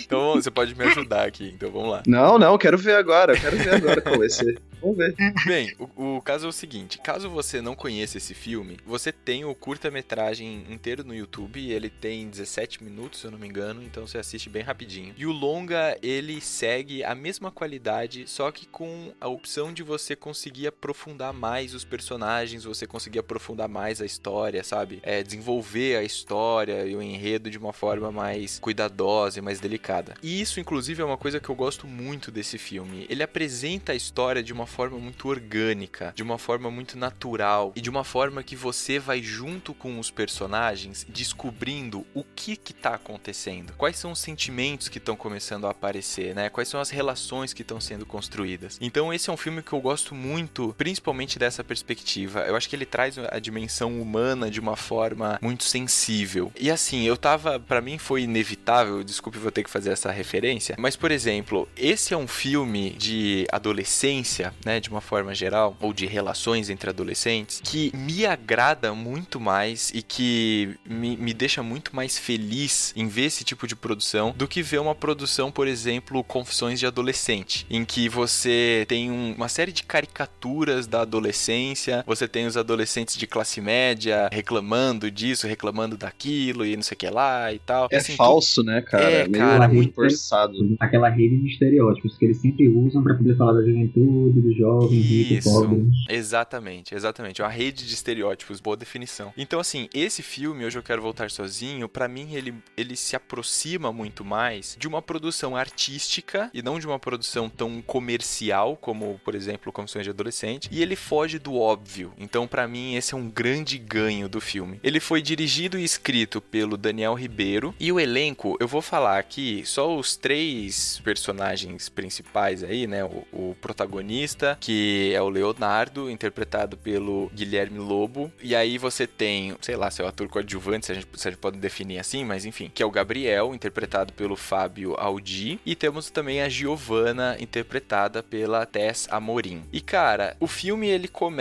[0.02, 2.04] então você pode me ajudar aqui, então vamos lá.
[2.08, 4.60] Não, não, quero ver agora, eu quero ver agora qual vai ser.
[4.82, 5.16] Vamos ver.
[5.46, 9.44] Bem, o, o caso é o seguinte: caso você não conheça esse filme, você tem
[9.44, 11.70] o curta-metragem inteiro no YouTube.
[11.70, 15.14] Ele tem 17 minutos, se eu não me engano, então você assiste bem rapidinho.
[15.18, 20.16] E o longa, ele segue a mesma qualidade, só que com a opção de você
[20.16, 25.00] conseguir aprofundar mais os personagens, você conseguir aprofundar mais a história, sabe?
[25.04, 30.16] É, desenvolver a história e o enredo de uma forma mais cuidadosa e mais delicada.
[30.22, 33.06] E isso, inclusive, é uma coisa que eu gosto muito desse filme.
[33.10, 37.82] Ele apresenta a história de uma forma muito orgânica, de uma forma muito natural e
[37.82, 42.96] de uma forma que você vai junto com os personagens descobrindo o que que tá
[42.96, 43.74] acontecendo.
[43.78, 46.50] Quais são os sentimentos que estão começando a aparecer, né?
[46.50, 48.78] Quais são as relações que estão sendo construídas.
[48.82, 52.42] Então esse é um filme que eu gosto muito, principalmente dessa perspectiva.
[52.42, 56.52] Eu acho que ele traz a dimensão humana de uma forma muito sensível.
[56.60, 60.76] E assim, eu tava, para mim foi inevitável, desculpe vou ter que fazer essa referência,
[60.80, 65.94] mas por exemplo, esse é um filme de adolescência, né, de uma forma geral, ou
[65.94, 71.96] de relações entre adolescentes, que me agrada muito mais e que me, me deixa muito
[71.96, 76.24] mais feliz em ver esse tipo de produção do que ver uma produção, por exemplo,
[76.24, 81.57] Confissões de Adolescente, em que você tem um- uma série de caricaturas da adolescência,
[82.06, 86.98] você tem os adolescentes de classe média reclamando disso, reclamando daquilo e não sei o
[86.98, 87.88] que lá e tal.
[87.92, 89.04] É Assim, falso, né, cara?
[89.10, 90.54] É, Meio cara, muito- forçado.
[90.80, 95.00] Aquela rede de estereótipos que eles sempre usam pra poder falar da juventude, do jovem,
[95.00, 95.50] rico, Isso.
[95.52, 95.88] pobre.
[96.10, 97.42] Exatamente, exatamente.
[97.42, 99.34] Uma rede de estereótipos, boa definição.
[99.38, 103.92] Então, assim, esse filme, Hoje Eu Quero Voltar Sozinho, pra mim ele, ele se aproxima
[103.92, 109.36] muito mais de uma produção artística e não de uma produção tão comercial como, por
[109.36, 110.70] exemplo, Confissões de Adolescente.
[110.72, 112.14] E ele foge do óbvio.
[112.18, 114.80] Então, pra mim, esse é um grande ganho do filme.
[114.84, 117.74] Ele foi dirigido e escrito pelo Daniel Ribeiro.
[117.80, 123.04] E o elenco, eu vou falar aqui só os três personagens principais aí, né?
[123.04, 128.32] O, o protagonista, que é o Leonardo, interpretado pelo Guilherme Lobo.
[128.42, 131.40] E aí você tem, sei lá, seu ator coadjuvante, se a, gente, se a gente
[131.40, 135.60] pode definir assim, mas enfim, que é o Gabriel, interpretado pelo Fábio Aldi.
[135.66, 139.64] E temos também a Giovanna, interpretada pela Tess Amorim.
[139.72, 141.37] E cara, o filme ele começa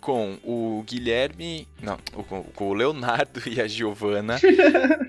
[0.00, 1.66] com o Guilherme.
[1.82, 1.98] Não,
[2.28, 4.38] com, com o Leonardo e a Giovanna.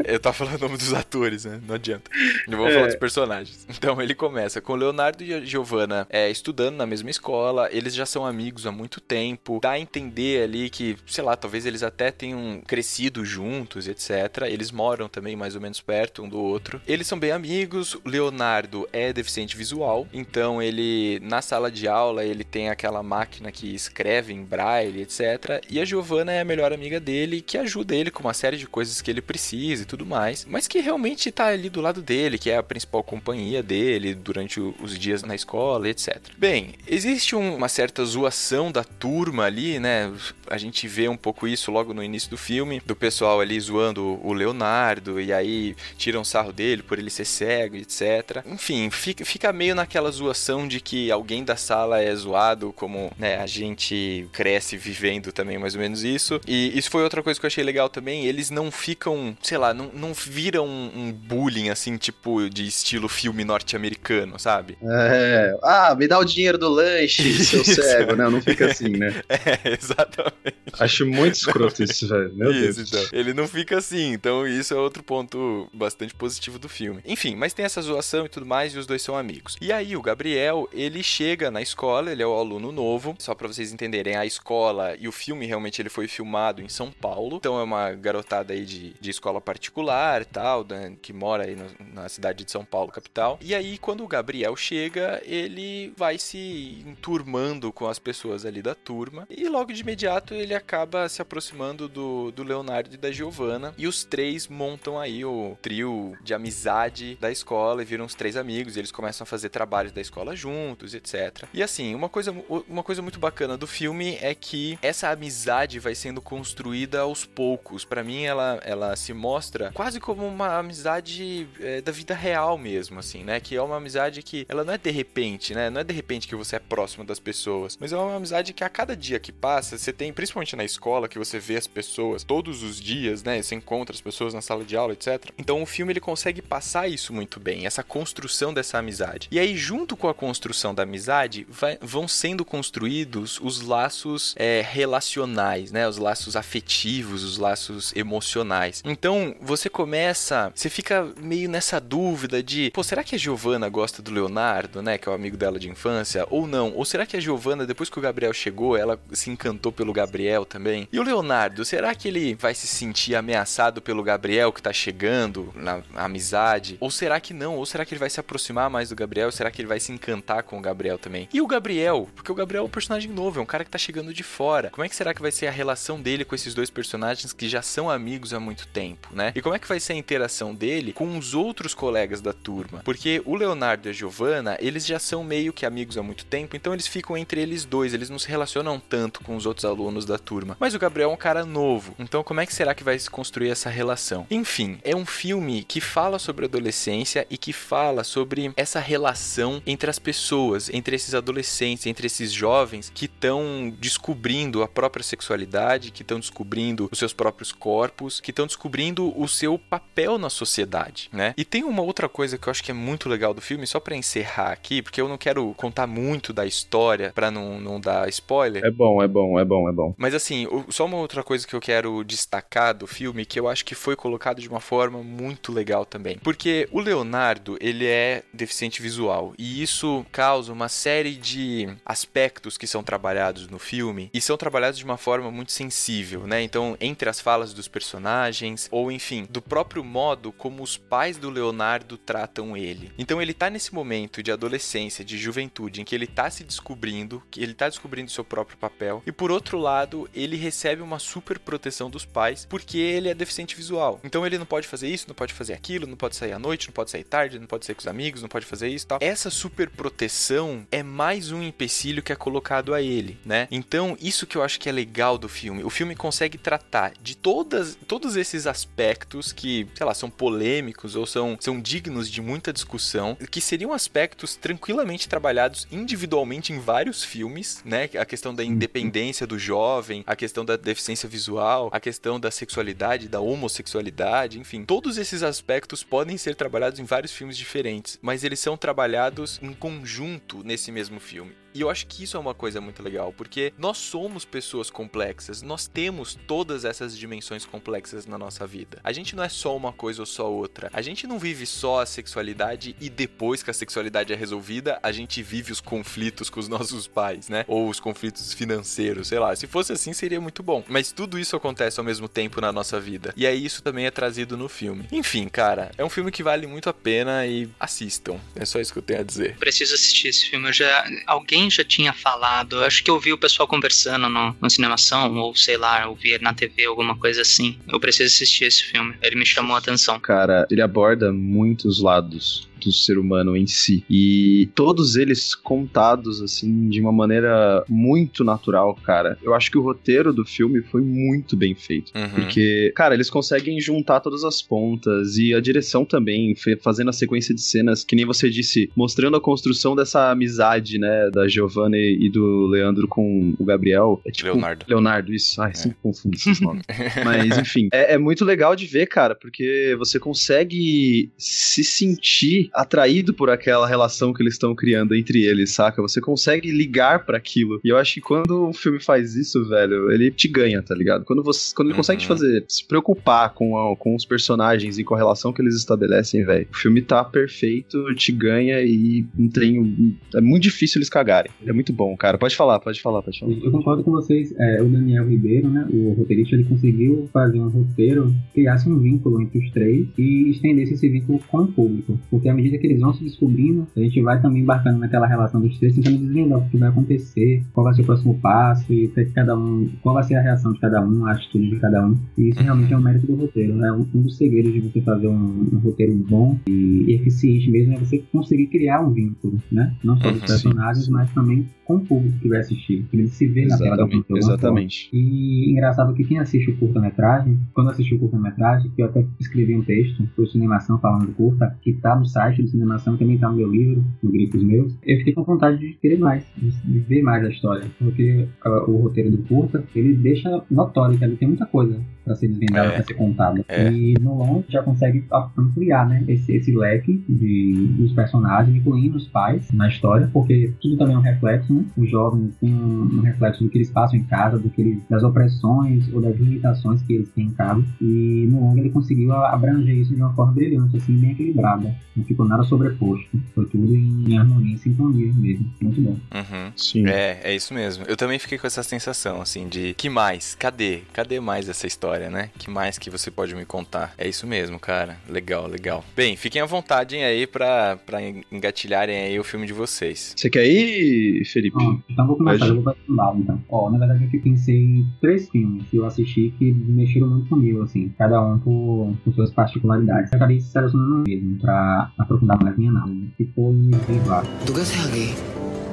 [0.06, 1.60] Eu tava falando o nome dos atores, né?
[1.68, 2.10] Não adianta.
[2.48, 3.68] Eu vou falar dos personagens.
[3.70, 7.68] Então ele começa com o Leonardo e a Giovanna é, estudando na mesma escola.
[7.72, 9.60] Eles já são amigos há muito tempo.
[9.62, 14.44] Dá a entender ali que, sei lá, talvez eles até tenham crescido juntos, etc.
[14.48, 16.82] Eles moram também mais ou menos perto um do outro.
[16.88, 17.96] Eles são bem amigos.
[17.96, 20.08] O Leonardo é deficiente visual.
[20.14, 25.64] Então ele, na sala de aula, ele tem aquela máquina que escreve em braille, etc.
[25.70, 28.68] E a Giovanna é a melhor amiga dele, que ajuda ele com uma série de
[28.68, 30.46] coisas que ele precisa e tudo mais.
[30.50, 34.60] Mas que realmente tá ali do lado dele, que é a principal companhia dele durante
[34.60, 36.18] os dias na escola, etc.
[36.38, 40.12] Bem, existe um- uma certa zoação da turma ali, né?
[40.50, 44.20] A gente vê um pouco isso logo no início do filme, do pessoal ali zoando
[44.24, 48.44] o Leonardo, e aí tiram sarro dele por ele ser cego, etc.
[48.46, 53.38] Enfim, fica, fica meio naquela zoação de que alguém da sala é zoado, como né,
[53.38, 53.96] a gente
[54.32, 56.40] cresce vivendo também mais ou menos isso.
[56.48, 58.26] E isso foi outra coisa que eu achei legal também.
[58.26, 63.44] Eles não ficam, sei lá, não, não viram um, bullying assim, tipo, de estilo filme
[63.44, 64.78] norte-americano, sabe?
[64.84, 65.58] É.
[65.64, 68.16] Ah, me dá o dinheiro do lanche, seu cego.
[68.16, 69.22] Não, não fica assim, né?
[69.42, 70.56] É, exatamente.
[70.80, 72.32] Acho muito escroto isso, velho.
[72.36, 72.90] Meu isso, Deus.
[72.90, 73.20] então.
[73.20, 77.02] Ele não fica assim, então isso é outro ponto bastante positivo do filme.
[77.06, 79.58] Enfim, mas tem essa zoação e tudo mais, e os dois são amigos.
[79.60, 83.48] E aí, o Gabriel, ele chega na escola, ele é o aluno novo, só pra
[83.48, 87.38] vocês entenderem, a escola e o filme realmente ele foi filmado em São Paulo.
[87.38, 90.66] Então é uma garotada aí de, de escola particular tal,
[91.02, 93.38] que mora aí no, na cidade de São Paulo, capital.
[93.42, 98.74] E aí, quando o Gabriel chega, ele vai se enturmando com as pessoas ali da
[98.74, 99.28] turma.
[99.30, 103.74] E logo de imediato ele acaba se aproximando do, do Leonardo e da Giovanna.
[103.78, 108.38] E os três montam aí o trio de amizade da escola e viram os três
[108.38, 108.78] amigos.
[108.78, 111.46] Eles começam a fazer trabalhos da escola juntos, etc.
[111.54, 112.32] E assim, uma coisa,
[112.68, 113.81] uma coisa muito bacana do filme
[114.22, 117.84] é que essa amizade vai sendo construída aos poucos.
[117.84, 123.00] Para mim, ela, ela se mostra quase como uma amizade é, da vida real mesmo,
[123.00, 123.40] assim, né?
[123.40, 125.70] Que é uma amizade que ela não é de repente, né?
[125.70, 128.64] Não é de repente que você é próximo das pessoas, mas é uma amizade que
[128.64, 132.24] a cada dia que passa, você tem, principalmente na escola, que você vê as pessoas
[132.24, 133.42] todos os dias, né?
[133.42, 135.32] Você encontra as pessoas na sala de aula, etc.
[135.38, 139.28] Então o filme ele consegue passar isso muito bem, essa construção dessa amizade.
[139.32, 144.62] E aí, junto com a construção da amizade, vai, vão sendo construídos os laços é,
[144.62, 145.88] relacionais, né?
[145.88, 148.84] Os laços afetivos, os laços emocionais.
[148.86, 154.02] Então, você começa, você fica meio nessa dúvida de, pô, será que a Giovanna gosta
[154.02, 154.98] do Leonardo, né?
[154.98, 156.74] Que é o amigo dela de infância, ou não?
[156.76, 160.44] Ou será que a Giovanna, depois que o Gabriel chegou, ela se encantou pelo Gabriel
[160.44, 160.88] também?
[160.92, 165.54] E o Leonardo, será que ele vai se sentir ameaçado pelo Gabriel que tá chegando
[165.56, 166.76] na amizade?
[166.82, 167.56] Ou será que não?
[167.56, 169.32] Ou será que ele vai se aproximar mais do Gabriel?
[169.32, 171.30] Será que ele vai se encantar com o Gabriel também?
[171.34, 173.78] E o Gabriel, porque o Gabriel é um personagem novo, é um cara que tá
[173.78, 174.70] chegando de fora.
[174.70, 177.48] Como é que será que vai ser a relação dele com esses dois personagens que
[177.48, 179.32] já são amigos há muito tempo, né?
[179.36, 182.82] E como é que vai ser a interação dele com os outros colegas da turma?
[182.84, 186.56] Porque o Leonardo e a Giovanna, eles já são meio que amigos há muito tempo,
[186.56, 190.06] então eles ficam entre eles dois, eles não se relacionam tanto com os outros alunos
[190.06, 190.58] da turma.
[190.60, 193.10] Mas o Gabriel é um cara novo, então como é que será que vai se
[193.10, 194.26] construir essa relação?
[194.30, 199.90] Enfim, é um filme que fala sobre adolescência e que fala sobre essa relação entre
[199.90, 203.42] as pessoas, entre esses adolescentes, entre esses jovens que estão
[203.78, 209.28] descobrindo a própria sexualidade, que estão descobrindo os seus próprios corpos, que estão descobrindo o
[209.28, 211.34] seu papel na sociedade, né?
[211.38, 213.80] E tem uma outra coisa que eu acho que é muito legal do filme, só
[213.80, 218.08] para encerrar aqui, porque eu não quero contar muito da história para não, não dar
[218.10, 218.64] spoiler.
[218.64, 219.94] É bom, é bom, é bom, é bom.
[219.98, 223.66] Mas assim, só uma outra coisa que eu quero destacar do filme, que eu acho
[223.66, 226.18] que foi colocado de uma forma muito legal também.
[226.20, 232.68] Porque o Leonardo, ele é deficiente visual, e isso causa uma série de aspectos que
[232.68, 236.42] são trabalhados no filme, e são trabalhados de uma forma muito sensível, né?
[236.42, 241.30] Então, entre as falas dos personagens, ou enfim, do próprio modo como os pais do
[241.30, 242.92] Leonardo tratam ele.
[242.98, 247.22] Então, ele tá nesse momento de adolescência, de juventude, em que ele tá se descobrindo,
[247.30, 251.40] que ele tá descobrindo seu próprio papel, e por outro lado, ele recebe uma super
[251.40, 254.00] proteção dos pais, porque ele é deficiente visual.
[254.04, 256.68] Então, ele não pode fazer isso, não pode fazer aquilo, não pode sair à noite,
[256.68, 259.00] não pode sair tarde, não pode sair com os amigos, não pode fazer isso, tal.
[259.02, 263.48] Essa super proteção é mais um empecilho que é colocado a ele, né?
[263.50, 265.64] Então, isso que eu acho que é legal do filme.
[265.64, 271.06] O filme consegue tratar de todas, todos esses aspectos que, sei lá, são polêmicos ou
[271.06, 277.62] são, são dignos de muita discussão, que seriam aspectos tranquilamente trabalhados individualmente em vários filmes,
[277.64, 277.90] né?
[277.98, 283.08] A questão da independência do jovem, a questão da deficiência visual, a questão da sexualidade,
[283.08, 288.42] da homossexualidade, enfim, todos esses aspectos podem ser trabalhados em vários filmes diferentes, mas eles
[288.42, 291.41] são trabalhados em conjunto nesse mesmo filme.
[291.54, 295.42] E eu acho que isso é uma coisa muito legal, porque nós somos pessoas complexas,
[295.42, 298.80] nós temos todas essas dimensões complexas na nossa vida.
[298.84, 300.70] A gente não é só uma coisa ou só outra.
[300.74, 304.92] A gente não vive só a sexualidade e depois que a sexualidade é resolvida, a
[304.92, 307.46] gente vive os conflitos com os nossos pais, né?
[307.48, 309.36] Ou os conflitos financeiros, sei lá.
[309.36, 310.64] Se fosse assim, seria muito bom.
[310.68, 313.14] Mas tudo isso acontece ao mesmo tempo na nossa vida.
[313.16, 314.86] E aí isso também é trazido no filme.
[314.92, 318.20] Enfim, cara, é um filme que vale muito a pena e assistam.
[318.36, 319.38] É só isso que eu tenho a dizer.
[319.38, 320.48] Preciso assistir esse filme.
[320.48, 322.64] Eu já alguém já tinha falado.
[322.64, 326.18] Acho que eu vi o pessoal conversando no, no cinemação, ou sei lá, eu vi
[326.20, 327.58] na TV, alguma coisa assim.
[327.72, 328.96] Eu preciso assistir esse filme.
[329.02, 330.00] Ele me chamou a atenção.
[330.00, 333.84] Cara, ele aborda muitos lados do ser humano em si.
[333.90, 339.18] E todos eles contados, assim, de uma maneira muito natural, cara.
[339.22, 341.92] Eu acho que o roteiro do filme foi muito bem feito.
[341.96, 342.10] Uhum.
[342.10, 347.34] Porque, cara, eles conseguem juntar todas as pontas e a direção também, fazendo a sequência
[347.34, 352.10] de cenas, que nem você disse, mostrando a construção dessa amizade, né, da Giovanna e
[352.10, 354.02] do Leandro com o Gabriel.
[354.06, 354.66] É tipo, Leonardo.
[354.68, 355.42] Leonardo, isso.
[355.42, 356.64] Ai, sempre confundo esses nomes.
[357.04, 363.14] Mas, enfim, é, é muito legal de ver, cara, porque você consegue se sentir atraído
[363.14, 365.82] por aquela relação que eles estão criando entre eles, saca?
[365.82, 367.60] Você consegue ligar para aquilo.
[367.64, 371.06] E eu acho que quando o filme faz isso, velho, ele te ganha, tá ligado?
[371.06, 372.08] Quando você quando ele consegue te Uhum.
[372.18, 376.24] fazer se preocupar com, a- com os personagens e com a relação que eles estabelecem,
[376.26, 379.96] velho, o filme tá perfeito, te ganha e não tem.
[380.16, 381.32] É muito difícil eles cagarem.
[381.46, 382.18] É muito bom, cara.
[382.18, 383.34] Pode falar, pode falar, pode falar.
[383.34, 384.34] Eu concordo com vocês.
[384.38, 388.78] É, o Daniel Ribeiro, né, o roteirista, ele conseguiu fazer um roteiro que criasse um
[388.80, 392.00] vínculo entre os três e estendesse esse vínculo com o público.
[392.10, 395.42] Porque à medida que eles vão se descobrindo, a gente vai também embarcando naquela relação
[395.42, 398.88] dos três, tentando desvendar o que vai acontecer, qual vai ser o próximo passo e
[399.14, 401.98] cada um, qual vai ser a reação de cada um, a atitude de cada um.
[402.18, 403.64] E isso realmente é um mérito do roteiro.
[403.64, 407.50] É um, um dos segredos de você fazer um, um roteiro bom e, e eficiente
[407.50, 409.76] mesmo é você conseguir criar um vínculo, né?
[409.84, 412.86] Não só dos Uhum, personagens, mas também com o público que vai assistir.
[412.92, 414.18] Ele se vê na tela alguma forma.
[414.20, 414.90] exatamente.
[414.94, 419.56] E engraçado que quem assiste o curta-metragem, quando assistiu o curta-metragem, que eu até escrevi
[419.56, 423.30] um texto pro Cinemação falando do curta, que tá no site do Cinemação, também tá
[423.30, 427.02] no meu livro, no Grifos Meus, eu fiquei com vontade de querer mais, de, ver
[427.02, 427.66] mais a história.
[427.80, 432.16] Porque ah, o roteiro do curta, ele deixa notório que ali tem muita coisa pra
[432.16, 432.72] ser desvendada, É.
[432.76, 433.46] pra ser contada.
[433.48, 433.72] É.
[433.72, 435.04] E no longo já consegue
[435.38, 440.78] ampliar, né, esse, esse leque de, dos personagens, incluindo os pais na história, porque tudo
[440.78, 441.64] também é um reflexo, né?
[441.78, 444.84] Os jovens têm um, um reflexo do que eles passam em casa, do que eles,
[444.90, 447.64] das opressões ou das limitações que eles têm em casa.
[447.82, 451.74] E no longo ele conseguiu abranger isso de uma forma brilhante, assim, bem equilibrada.
[452.12, 453.08] Ficou nada sobreposto.
[453.34, 455.52] Foi tudo em, em harmonia e sintonia mesmo.
[455.62, 455.98] Muito bom.
[456.14, 456.52] Uhum.
[456.56, 456.88] Sim.
[456.88, 457.86] É, é isso mesmo.
[457.88, 460.36] Eu também fiquei com essa sensação, assim, de que mais?
[460.36, 460.82] Cadê?
[460.94, 462.30] Cadê mais essa história, né?
[462.38, 463.94] Que mais que você pode me contar?
[463.98, 464.98] É isso mesmo, cara.
[465.10, 465.84] Legal, legal.
[465.96, 468.00] Bem, fiquem à vontade aí pra, pra
[468.32, 470.14] engatilharem aí o filme de vocês.
[470.16, 471.58] Você quer ir, Felipe?
[471.60, 473.42] Ó, então vou começar, eu vou lado, então.
[473.50, 477.62] Ó, na verdade eu pensei em três filmes que eu assisti que mexeram muito comigo,
[477.64, 480.12] assim, cada um por, por suas particularidades.
[480.12, 483.54] Eu acabei selecionando mesmo pra aprofundar mais minha análise, que foi
[483.88, 484.24] Viva.
[484.46, 485.14] ¿Tú qué haces aquí?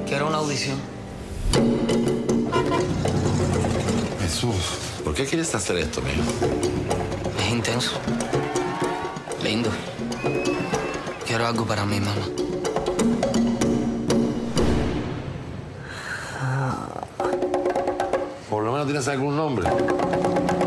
[0.07, 0.77] Quiero una audición.
[4.21, 6.23] Jesús, ¿por qué quieres hacer esto, mijo?
[7.39, 7.99] Es intenso.
[9.43, 9.69] Lindo.
[11.25, 12.25] Quiero algo para mi mamá.
[18.49, 19.69] Por lo menos tienes algún nombre.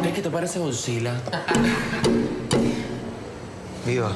[0.05, 1.15] ¿Es que te parece Godzilla?
[3.87, 4.13] Viva.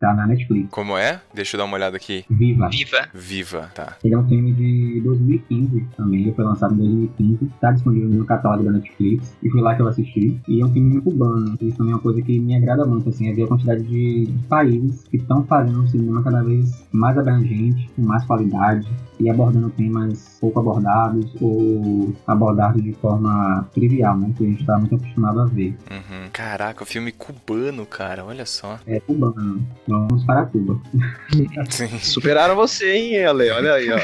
[0.00, 0.68] Tá na Netflix.
[0.70, 1.20] Como é?
[1.32, 2.24] Deixa eu dar uma olhada aqui.
[2.28, 2.68] Viva.
[2.68, 3.08] Viva.
[3.14, 3.96] Viva, tá.
[4.04, 8.24] Ele é um filme de 2015 também, ele foi lançado em 2015, tá disponível no
[8.24, 10.38] catálogo da Netflix, e foi lá que eu assisti.
[10.48, 13.28] E é um filme cubano, isso também é uma coisa que me agrada muito, assim,
[13.28, 17.16] é ver a quantidade de, de países que estão fazendo um cinema cada vez mais
[17.16, 18.86] abrangente, com mais qualidade,
[19.18, 24.78] e abordando temas pouco abordados, ou abordados de forma trivial, né, que a gente tá
[24.78, 25.76] muito acostumado a ver.
[25.90, 26.28] Uhum.
[26.32, 28.24] Caraca, filme cubano, cara.
[28.24, 28.78] Olha só.
[28.86, 30.78] É cubano, vamos para Cuba.
[31.70, 31.98] Sim.
[31.98, 33.50] Superaram você, hein, Ale?
[33.50, 33.96] Olha aí, ó.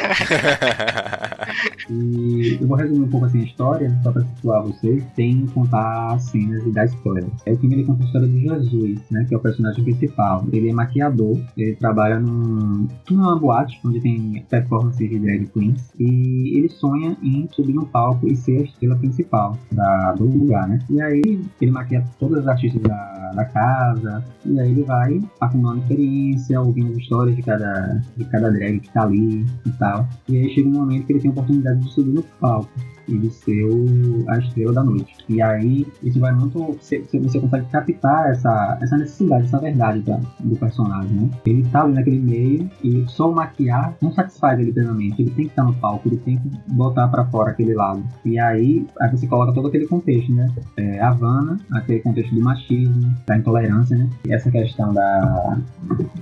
[1.91, 6.15] E eu vou resumir um pouco assim a história, só pra situar vocês, sem contar
[6.15, 7.33] as cenas e dar spoilers.
[7.47, 10.45] É o filme ele conta a história de Jesus, né, que é o personagem principal.
[10.53, 16.59] Ele é maquiador, ele trabalha num, numa boate onde tem performances de drag queens e
[16.59, 20.79] ele sonha em subir no palco e ser a estrela principal da, do lugar, né?
[20.91, 25.81] E aí ele maquia todas as artistas da, da casa e aí ele vai acumulando
[25.81, 30.09] experiência, ouvindo as histórias de cada, de cada drag que tá ali e tal.
[30.29, 32.71] E aí chega um momento que ele tem a oportunidade de subir no palco
[33.09, 35.15] e de ser o- a estrela da noite.
[35.29, 36.59] E aí isso vai muito.
[36.81, 41.31] Você, você- consegue captar essa, essa necessidade, essa verdade da- do personagem, né?
[41.45, 45.21] Ele tá ali naquele meio e só o maquiar não satisfaz ele plenamente.
[45.23, 48.03] Ele tem que estar no palco, ele tem que botar pra fora aquele lado.
[48.25, 50.49] E aí, aí você coloca todo aquele contexto, né?
[50.77, 54.09] É, Havana, aquele contexto do machismo, da intolerância, né?
[54.27, 55.59] E essa questão da,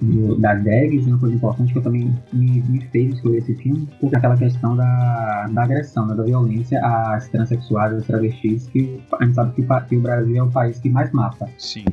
[0.00, 3.54] do, das drags é uma coisa importante que eu também me, me fez escolher esse
[3.54, 9.00] filme, porque aquela questão da, da agressão, né, da violência às transexuais, às travestis, que
[9.18, 11.84] a gente sabe que, o o Brasil é o país que mais mata Sim.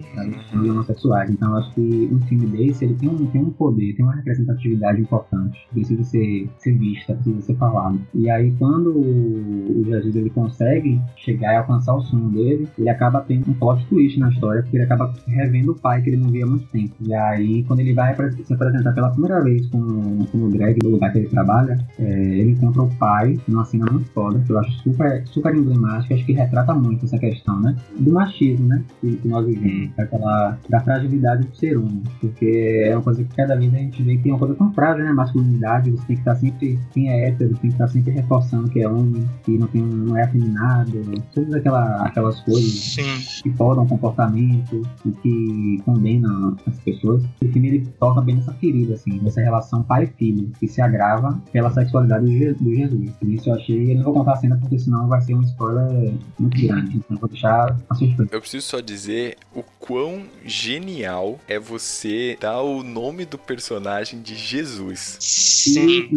[0.54, 1.30] e homossexuais.
[1.30, 5.02] Então acho que um filme desse, ele tem um, tem um poder, tem uma representatividade
[5.02, 8.00] importante, precisa ser, ser vista, precisa ser falado.
[8.14, 13.22] E aí quando o Jesus ele consegue chegar e alcançar o sonho dele, ele acaba
[13.22, 16.30] tendo um plot twist na história, porque ele acaba revendo o pai que ele não
[16.30, 16.94] via há muito tempo.
[17.02, 21.12] E aí, quando ele vai se apresentar pela primeira vez como, como drag do lugar
[21.12, 24.67] que ele trabalha, é, ele encontra o pai numa cena muito foda, que eu acho
[24.68, 27.76] acho super, super emblemático, acho que retrata muito essa questão, né?
[28.00, 28.84] Do machismo, né?
[29.02, 32.04] Que, que nós vivemos, daquela, da fragilidade do ser humano.
[32.20, 34.72] Porque é uma coisa que cada vez a gente vê que é uma coisa tão
[34.74, 35.12] frágil, né?
[35.12, 38.82] Masculinidade, você tem que estar sempre, quem é hétero, tem que estar sempre reforçando que
[38.82, 40.92] é homem, que não, tem, não é afeminado,
[41.34, 43.42] todas aquela, aquelas coisas Sim.
[43.44, 47.24] que podam o comportamento e que condenam as pessoas.
[47.42, 50.82] O filme ele toca bem nessa ferida, assim, dessa relação pai e filho, que se
[50.82, 53.12] agrava pela sexualidade do, do Jesus.
[53.22, 55.42] E isso eu achei, eu não vou contar a cena porque senão vai ser um
[55.44, 58.30] spoiler muito grande, então eu vou deixar a surpresa.
[58.32, 64.36] Eu preciso só dizer o quão genial é você dar o nome do personagem de
[64.36, 65.18] Jesus.
[65.20, 66.10] Sim.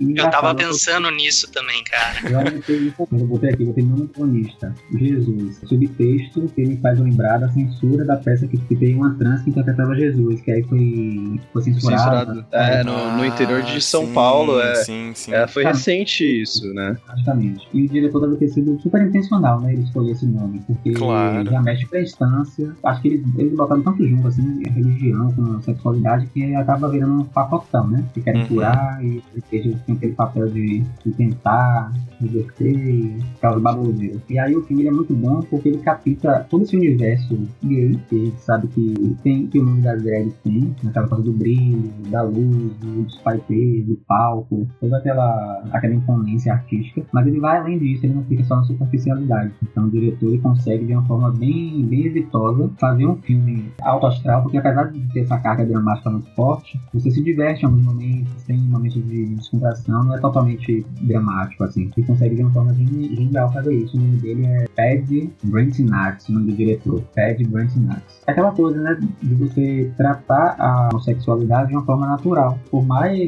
[0.00, 2.30] E, Eu tava pensando nisso também, cara.
[2.30, 4.74] Eu anotei, eu botei aqui, botei nome cronista.
[4.96, 5.60] Jesus.
[5.66, 9.50] Subtexto que me faz lembrar da censura da peça que, que tem uma trans que
[9.50, 12.34] interpretava Jesus, que aí foi, foi censurada.
[12.34, 12.46] Censurado.
[12.52, 14.60] É, no, no interior de São Ah, sim, Paulo.
[14.60, 15.34] É, Sim, sim.
[15.34, 16.96] é, foi recente isso, né?
[17.04, 17.66] Praticamente.
[17.72, 19.72] E o diretor deve ter sido super intencional, né?
[19.72, 21.50] Ele escolher esse nome, porque Claro.
[21.50, 22.72] já mexe com a instância.
[22.84, 26.88] Acho que eles, eles botaram tanto junto, assim, a religião com a sexualidade, que acaba
[26.88, 28.04] virando um pacotão, né?
[28.14, 28.48] Que querem Uhum.
[28.48, 29.22] curar e
[29.52, 34.16] eles têm aquele papel de, de tentar reverter e causar baboseira.
[34.28, 38.16] E aí o filme é muito bom porque ele capta todo esse universo gay, que
[38.16, 41.90] a gente sabe que tem, que o mundo das drags tem, naquela coisa do brilho,
[42.10, 47.77] da luz, dos paetês, do palco, toda aquela, aquela imponência artística, mas ele vai além
[47.78, 49.52] disso, ele não fica só na superficialidade.
[49.62, 54.06] Então o diretor ele consegue de uma forma bem, bem exitosa fazer um filme alto
[54.06, 57.84] astral, porque apesar de ter essa carga dramática muito forte, você se diverte em alguns
[57.84, 61.90] momentos, tem momentos de descontração, não é totalmente dramático, assim.
[61.96, 63.96] Ele consegue de uma forma geni- genial fazer isso.
[63.96, 67.02] O nome dele é Pad Brentinax, o nome do diretor.
[67.14, 68.22] Pad Brentinax.
[68.26, 72.58] É aquela coisa, né, de você tratar a homossexualidade de uma forma natural.
[72.70, 73.18] Por mais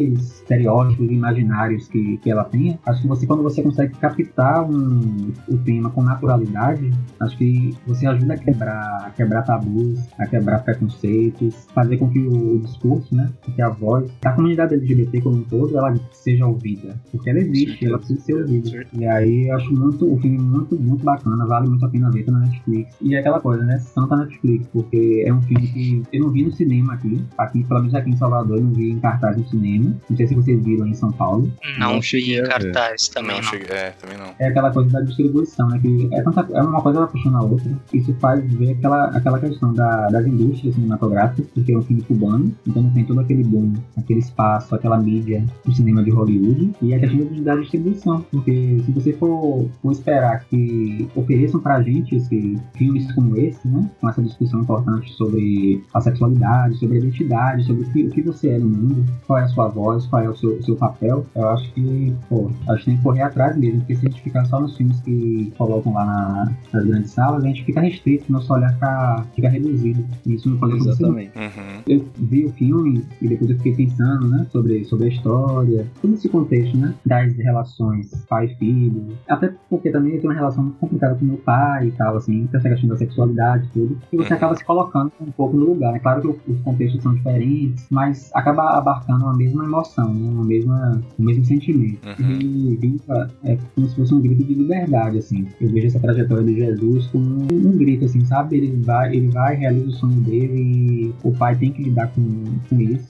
[0.41, 4.21] estereótipos e imaginários que, que ela tenha, acho que você, quando você consegue captar
[4.69, 10.27] um, o tema com naturalidade, acho que você ajuda a quebrar, a quebrar tabus, a
[10.27, 15.37] quebrar preconceitos, fazer com que o, discurso, né, que a voz da comunidade LGBT como
[15.37, 16.95] um todo, ela seja ouvida.
[17.11, 18.87] Porque ela existe, ela precisa ser ouvida.
[18.93, 22.25] E aí eu acho muito, o filme muito, muito bacana, vale muito a pena ver,
[22.25, 22.95] tá na Netflix.
[23.01, 26.45] E é aquela coisa, né, Santa Netflix, porque é um filme que eu não vi
[26.45, 29.47] no cinema aqui, aqui, pelo menos aqui em Salvador, eu não vi em cartaz no
[29.49, 29.95] cinema.
[30.09, 31.51] Não sei se vocês viram em São Paulo.
[31.79, 33.43] Não, cheguei em cartaz também, não, não.
[33.51, 34.30] cheguei- É, também não.
[34.39, 35.79] É aquela coisa da distribuição, né?
[35.79, 37.71] Que é, tanta, é uma coisa puxando a outra.
[37.93, 42.55] Isso faz ver aquela, aquela questão da, das indústrias cinematográficas, porque é um filme cubano,
[42.67, 46.73] então não tem todo aquele boom, aquele espaço, aquela mídia do cinema de Hollywood.
[46.83, 52.17] E a questão da distribuição, porque se você for, for esperar que ofereçam pra gente
[52.17, 53.89] esse, filmes como esse, né?
[54.01, 58.23] Com essa discussão importante sobre a sexualidade, sobre a identidade, sobre o que, o que
[58.23, 61.27] você é no mundo, qual é a sua voz, qual é o seu, seu papel,
[61.35, 64.20] eu acho que, pô, a gente tem que correr atrás mesmo, porque se a gente
[64.23, 68.31] ficar só nos filmes que colocam lá na- nas grandes salas, a gente fica restrito,
[68.31, 70.05] nosso olhar fica, fica reduzido.
[70.27, 71.03] E isso não pode acontecer.
[71.05, 71.33] Exatamente.
[71.39, 71.83] Uhum.
[71.89, 76.15] Eu vi o filme e depois eu fiquei pensando, né, sobre, sobre a história, todo
[76.15, 79.07] esse contexto, né, das relações pai e filho.
[79.29, 82.47] Até porque também eu tenho uma relação muito complicada com meu pai e tal, assim,
[82.47, 83.99] com essa questão da sexualidade e tudo.
[84.13, 84.37] E você Uhum.
[84.37, 85.99] acaba se colocando um pouco no lugar, né?
[85.99, 91.01] Claro que os contextos são diferentes, mas acaba abarcando a mesma emoção, né, uma mesma,
[91.19, 91.99] o mesmo sentimento.
[92.21, 92.39] Uhum.
[92.41, 95.47] E Viva é como se fosse um grito de liberdade, assim.
[95.61, 98.57] Eu vejo essa trajetória de Jesus como um, um grito, assim, sabe?
[98.57, 102.23] Ele vai, ele vai, realiza o sonho dele e o pai tem que lidar com,
[102.69, 103.09] com isso.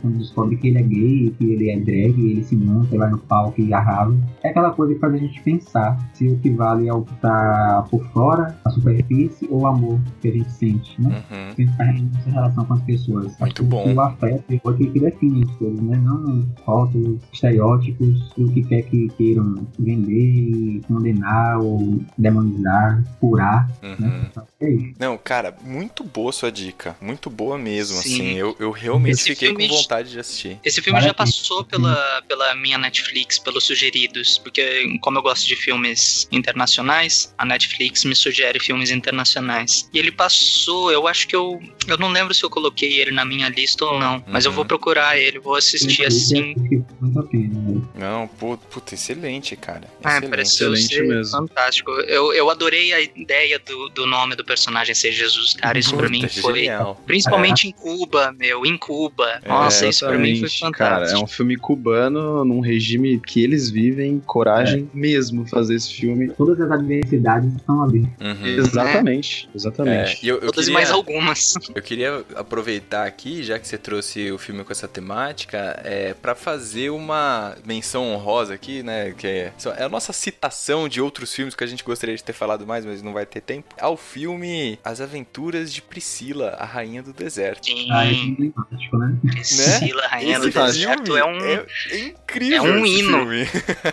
[0.00, 3.10] Quando descobre que ele é gay, que ele é drag, ele se monta, ele vai
[3.10, 4.16] no palco e arrasa.
[4.42, 7.14] É aquela coisa que faz a gente pensar se o que vale é o que
[7.16, 11.22] tá por fora, a superfície, ou o amor que a gente sente, né?
[11.30, 11.54] Uhum.
[11.54, 13.38] que a gente essa relação com as pessoas.
[13.38, 13.84] Muito Acho bom.
[13.84, 15.96] que O afeto é o que, que define as coisas, né?
[16.02, 23.96] Não rótulos, estereótipos, e o que quer que queiram vender, condenar ou demonizar, curar, Uhum.
[23.98, 24.30] né?
[24.60, 24.94] É isso.
[24.98, 26.94] Não, cara, muito boa sua dica.
[27.00, 28.14] Muito boa mesmo, Sim.
[28.14, 28.32] assim.
[28.34, 30.58] Eu, eu realmente Esse fiquei com vontade de assistir.
[30.64, 35.46] Esse filme Vale já passou pela, pela minha Netflix, pelos sugeridos, porque como eu gosto
[35.46, 39.88] de filmes internacionais, a Netflix me sugere filmes internacionais.
[39.92, 41.60] E ele passou, eu acho que eu.
[41.88, 44.56] Eu não lembro se eu coloquei ele na minha lista ou não, mas eu Uhum.
[44.56, 46.54] vou procurar ele, vou assistir assim.
[46.70, 47.82] é né?
[47.94, 49.88] Não, pu- puta, excelente, cara.
[50.02, 50.30] Ah, Excelente.
[50.30, 51.38] pareceu excelente mesmo.
[51.38, 51.90] fantástico.
[51.92, 55.78] Eu, eu adorei a ideia do, do nome do personagem ser Jesus, cara.
[55.78, 56.54] Isso pra Puta, mim foi.
[56.60, 57.00] genial.
[57.06, 59.40] Principalmente em Cuba, meu, em Cuba.
[59.42, 59.48] É.
[59.52, 61.20] Nossa, isso pra mim foi Exatamente, Cara, fantástico.
[61.20, 66.28] é um filme cubano, num regime que eles vivem, coragem mesmo fazer esse filme.
[66.30, 68.00] Todas as adversidades estão ali.
[68.20, 68.46] Uhum.
[68.46, 70.24] Exatamente, É, exatamente.
[70.24, 71.54] e eu, eu Todas queria, mais algumas.
[71.74, 76.34] eu queria aproveitar aqui, já que você trouxe o filme com essa temática, é, para
[76.34, 79.12] fazer uma menção honrosa aqui, né?
[79.16, 82.32] Que é, é a nossa citação de outros filmes que a gente gostaria de ter
[82.32, 83.74] falado mais, mas não vai ter tempo.
[83.80, 87.66] Ao filme As Aventuras de Priscila, a Rainha do Deserto.
[87.66, 89.16] Sim, Ah, é emblemático, né?
[89.42, 91.38] Priscila, Rainha do Deserto é um.
[91.38, 92.66] é, é incrível.
[92.66, 93.18] é um hino.
[93.18, 93.42] filme,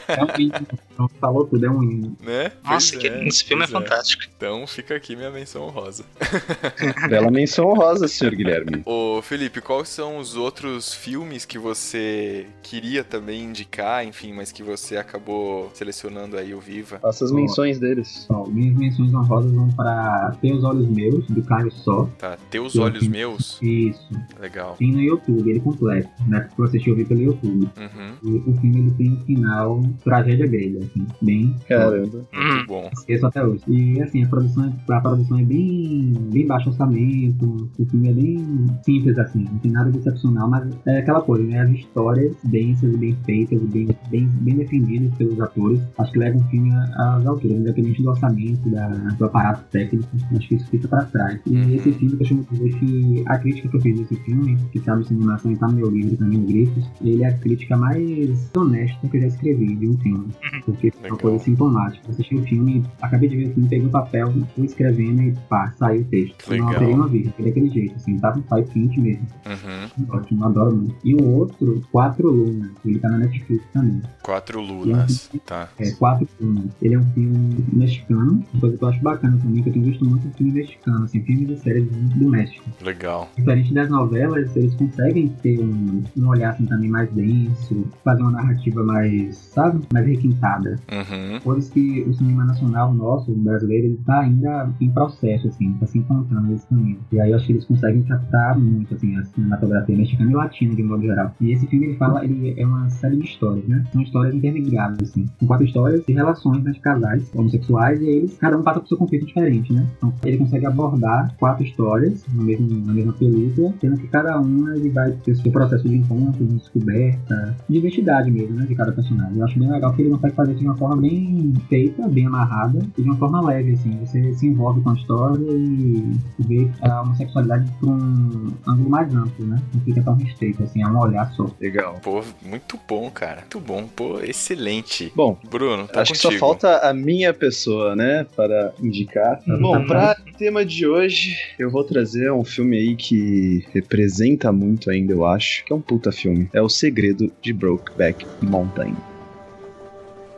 [0.07, 0.67] É um hino.
[0.93, 2.17] Então, Falou tudo, é um hino.
[2.21, 2.51] né?
[2.63, 4.23] Nossa, que- é, esse filme é pois fantástico.
[4.35, 6.03] Então fica aqui minha menção honrosa.
[7.09, 8.81] Bela menção honrosa, senhor Guilherme.
[8.85, 14.61] Ô Felipe, quais são os outros filmes que você queria também indicar, enfim, mas que
[14.63, 16.99] você acabou selecionando aí o Viva?
[16.99, 18.25] Faça as menções deles.
[18.29, 22.09] Ó, minhas menções honrosas vão para Ter os Olhos Meus, do Caio Só.
[22.17, 23.07] Tá, Teus Olhos.
[23.07, 23.57] Meus?
[23.61, 24.07] Isso.
[24.39, 24.75] Legal.
[24.77, 26.09] Tem no YouTube, ele completo.
[26.27, 27.67] Na época que eu assisti, eu vi pelo YouTube.
[27.77, 28.09] Uhum.
[28.23, 31.55] E o filme ele tem um final tragédia grega, assim, bem.
[31.67, 32.25] Caramba.
[32.33, 32.89] Muito bom.
[32.93, 33.63] Esqueço até hoje.
[33.67, 38.13] E assim, a produção, é- a produção é bem, bem baixo orçamento, o filme é
[38.13, 38.45] bem
[38.83, 41.59] simples, assim, não tem nada de excepcional, mas é aquela coisa, né?
[41.61, 46.19] As histórias densas e bem feitas, e bem, bem, bem defendidas pelos atores, acho que
[46.19, 50.67] levam o filme às alturas, independente do orçamento, da, do aparato técnico, acho que isso
[50.69, 51.39] fica pra trás.
[51.45, 51.75] E Uhum.
[51.75, 55.03] esse filme, eu dizer que a crítica que eu fiz desse filme, que tá no
[55.03, 59.17] Cinemação e tá no meu livro também, Grifos, ele é a crítica mais honesta que
[59.17, 60.27] eu já escrevi de um filme.
[60.65, 61.11] Porque é Legal.
[61.11, 62.07] uma coisa sintomática.
[62.07, 65.31] Eu assisti o filme, acabei de ver o filme, peguei o papel, fui escrevendo e
[65.49, 66.51] pá, saiu o texto.
[66.51, 66.73] Eu não Legal.
[66.73, 69.27] alterei uma vírgula, foi daquele jeito, assim, tava sai quente mesmo.
[69.45, 70.05] Uhum.
[70.09, 70.95] Ótimo, adoro muito.
[71.03, 74.01] E o outro, Quatro Lunas, ele tá na Netflix também.
[74.23, 75.29] Quatro Lunas.
[75.45, 75.69] Tá.
[75.77, 76.71] É, Quatro Lunas.
[76.81, 79.85] Ele é um filme mexicano, uma coisa que eu acho bacana também, que eu tenho
[79.85, 82.63] visto muito filme mexicano, assim, filmes e séries do México.
[82.81, 83.29] Legal.
[83.37, 88.31] Diferente das novelas, eles conseguem ter um, um olhar assim também mais denso, fazer uma
[88.31, 90.79] narrativa mais, sabe, mais requintada.
[90.91, 91.39] Uhum.
[91.41, 95.97] Coisas que o cinema nacional nosso, brasileiro, ele tá ainda em processo, assim, tá se
[95.97, 96.99] encontrando nesse caminho.
[97.11, 100.75] E aí eu acho que eles conseguem captar muito, assim, a cinematografia mexicana e latina,
[100.75, 101.33] de modo geral.
[101.41, 103.83] E esse filme, ele fala, ele é uma série de histórias, né?
[103.91, 105.27] São histórias interligadas, assim.
[105.39, 108.97] São quatro histórias de relações entre casais homossexuais e eles, cada um passa por seu
[108.97, 109.87] conflito diferente, né?
[109.97, 114.75] Então ele consegue abordar quatro histórias no mesmo, na mesma película, sendo que cada uma
[114.75, 118.65] ele vai ter seu processo de encontro, de descoberta, de identidade mesmo, né?
[118.65, 119.37] De cada personagem.
[119.37, 122.25] Eu acho bem legal que ele consegue fazer isso de uma forma bem feita, bem
[122.25, 123.97] amarrada e de uma forma leve, assim.
[124.05, 129.45] Você se envolve com a história e vê a homossexualidade por um ângulo mais amplo,
[129.45, 129.61] né?
[129.73, 131.45] Não fica tão restrito, assim, é um olhar só.
[131.59, 131.99] Legal.
[132.01, 133.41] Pô, muito bom, cara.
[133.41, 133.87] Muito bom.
[133.95, 135.11] Pô, excelente.
[135.15, 136.39] Bom, Bruno, tá Acho que contigo.
[136.39, 139.41] só falta a minha pessoa, né, para indicar.
[139.59, 145.13] Bom, pra tema de hoje, eu vou trazer um filme aí que representa muito ainda,
[145.13, 146.49] eu acho, que é um puta filme.
[146.53, 148.95] É O Segredo de Brokeback Mountain.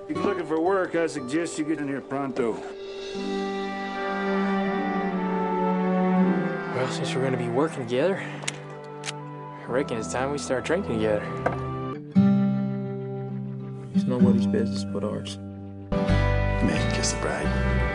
[0.08, 2.56] If you're looking for work, I suggest you get in here pronto.
[6.76, 8.22] Well, since we're gonna be working together,
[9.68, 11.24] I reckon it's time we start drinking together.
[13.96, 15.38] It's nobody's business but ours.
[15.92, 17.91] Man, kiss the bride.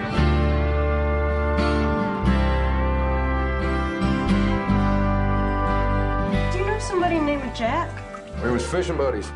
[6.97, 7.91] Somebody named Jack?
[8.41, 9.31] Where was fishing buddies?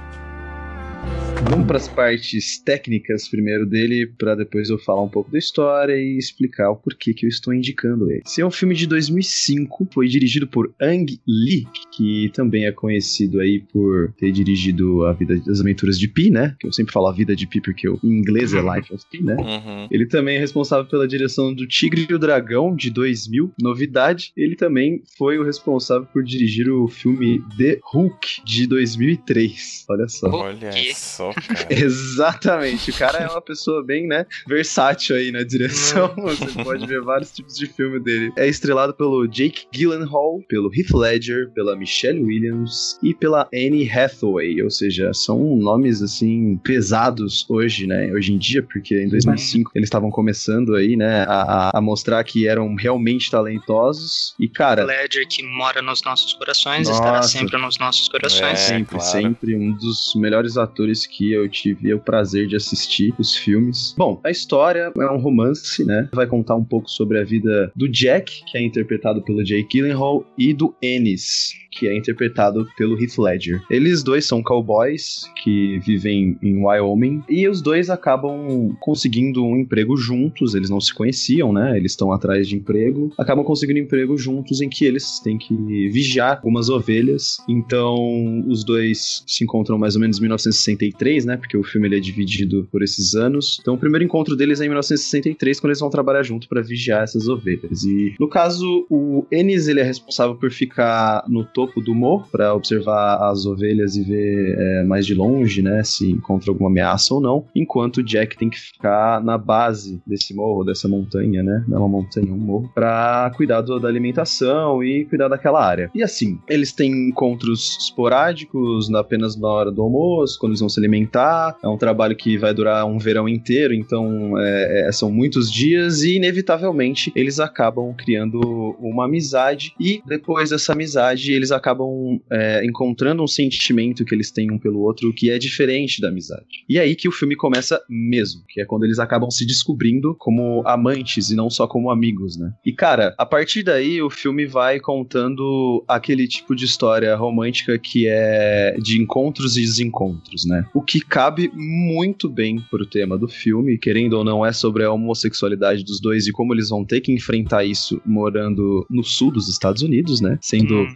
[1.49, 5.97] Vamos para as partes técnicas primeiro dele, para depois eu falar um pouco da história
[5.97, 8.23] e explicar o porquê que eu estou indicando ele.
[8.25, 13.41] Esse é um filme de 2005, foi dirigido por Ang Lee, que também é conhecido
[13.41, 16.55] aí por ter dirigido a vida das aventuras de Pi, né?
[16.61, 19.05] Que eu sempre falo a vida de Pi porque o em inglês é Life of
[19.11, 19.35] Pi, né?
[19.37, 19.89] Uhum.
[19.91, 24.33] Ele também é responsável pela direção do Tigre e o Dragão de 2000, novidade.
[24.37, 29.87] Ele também foi o responsável por dirigir o filme The Hulk de 2003.
[29.89, 30.29] Olha só.
[30.29, 31.33] Olha só.
[31.71, 32.91] Exatamente.
[32.91, 36.15] O cara é uma pessoa bem, né, versátil aí na direção.
[36.17, 38.33] Você pode ver vários tipos de filme dele.
[38.37, 44.63] É estrelado pelo Jake Gyllenhaal, pelo Heath Ledger, pela Michelle Williams e pela Anne Hathaway.
[44.63, 49.87] Ou seja, são nomes, assim, pesados hoje, né, hoje em dia, porque em 2005 eles
[49.87, 54.35] estavam começando aí, né, a, a mostrar que eram realmente talentosos.
[54.39, 54.85] E, cara...
[54.85, 57.01] Ledger que mora nos nossos corações, Nossa.
[57.01, 58.59] estará sempre nos nossos corações.
[58.59, 63.95] sempre, sempre um dos melhores atores que eu tive o prazer de assistir os filmes.
[63.97, 66.09] Bom, a história é um romance, né?
[66.13, 70.25] Vai contar um pouco sobre a vida do Jack, que é interpretado pelo Jake Gyllenhaal,
[70.37, 73.63] e do Ennis, que é interpretado pelo Heath Ledger.
[73.71, 79.97] Eles dois são cowboys que vivem em Wyoming e os dois acabam conseguindo um emprego
[79.97, 81.77] juntos, eles não se conheciam, né?
[81.77, 85.55] Eles estão atrás de emprego, acabam conseguindo emprego juntos em que eles têm que
[85.89, 87.39] vigiar algumas ovelhas.
[87.49, 91.37] Então, os dois se encontram mais ou menos em 1963, né?
[91.37, 93.59] Porque o filme ele é dividido por esses anos.
[93.61, 97.05] Então, o primeiro encontro deles é em 1963, quando eles vão trabalhar junto para vigiar
[97.05, 97.85] essas ovelhas.
[97.85, 102.55] E no caso, o Ennis ele é responsável por ficar no topo do morro para
[102.55, 105.83] observar as ovelhas e ver é, mais de longe, né?
[105.85, 107.45] Se encontra alguma ameaça ou não.
[107.55, 111.65] Enquanto o Jack tem que ficar na base desse morro, dessa montanha, né?
[111.69, 115.65] Não é uma montanha, é um morro, para cuidar do, da alimentação e cuidar daquela
[115.65, 115.91] área.
[115.95, 120.79] E assim, eles têm encontros esporádicos apenas na hora do almoço, quando eles vão se
[120.79, 121.57] alimentar.
[121.63, 126.03] É um trabalho que vai durar um verão inteiro, então é, é, são muitos dias
[126.03, 128.41] e inevitavelmente eles acabam criando
[128.79, 134.51] uma amizade e depois dessa amizade eles acabam é, encontrando um sentimento que eles têm
[134.51, 136.65] um pelo outro que é diferente da amizade.
[136.69, 140.15] E é aí que o filme começa mesmo, que é quando eles acabam se descobrindo
[140.19, 142.53] como amantes e não só como amigos, né?
[142.65, 148.07] E cara, a partir daí o filme vai contando aquele tipo de história romântica que
[148.07, 150.65] é de encontros e desencontros, né?
[150.75, 154.93] O que cabe muito bem pro tema do filme, querendo ou não, é sobre a
[154.93, 159.49] homossexualidade dos dois e como eles vão ter que enfrentar isso morando no sul dos
[159.49, 160.39] Estados Unidos, né?
[160.41, 160.87] Sendo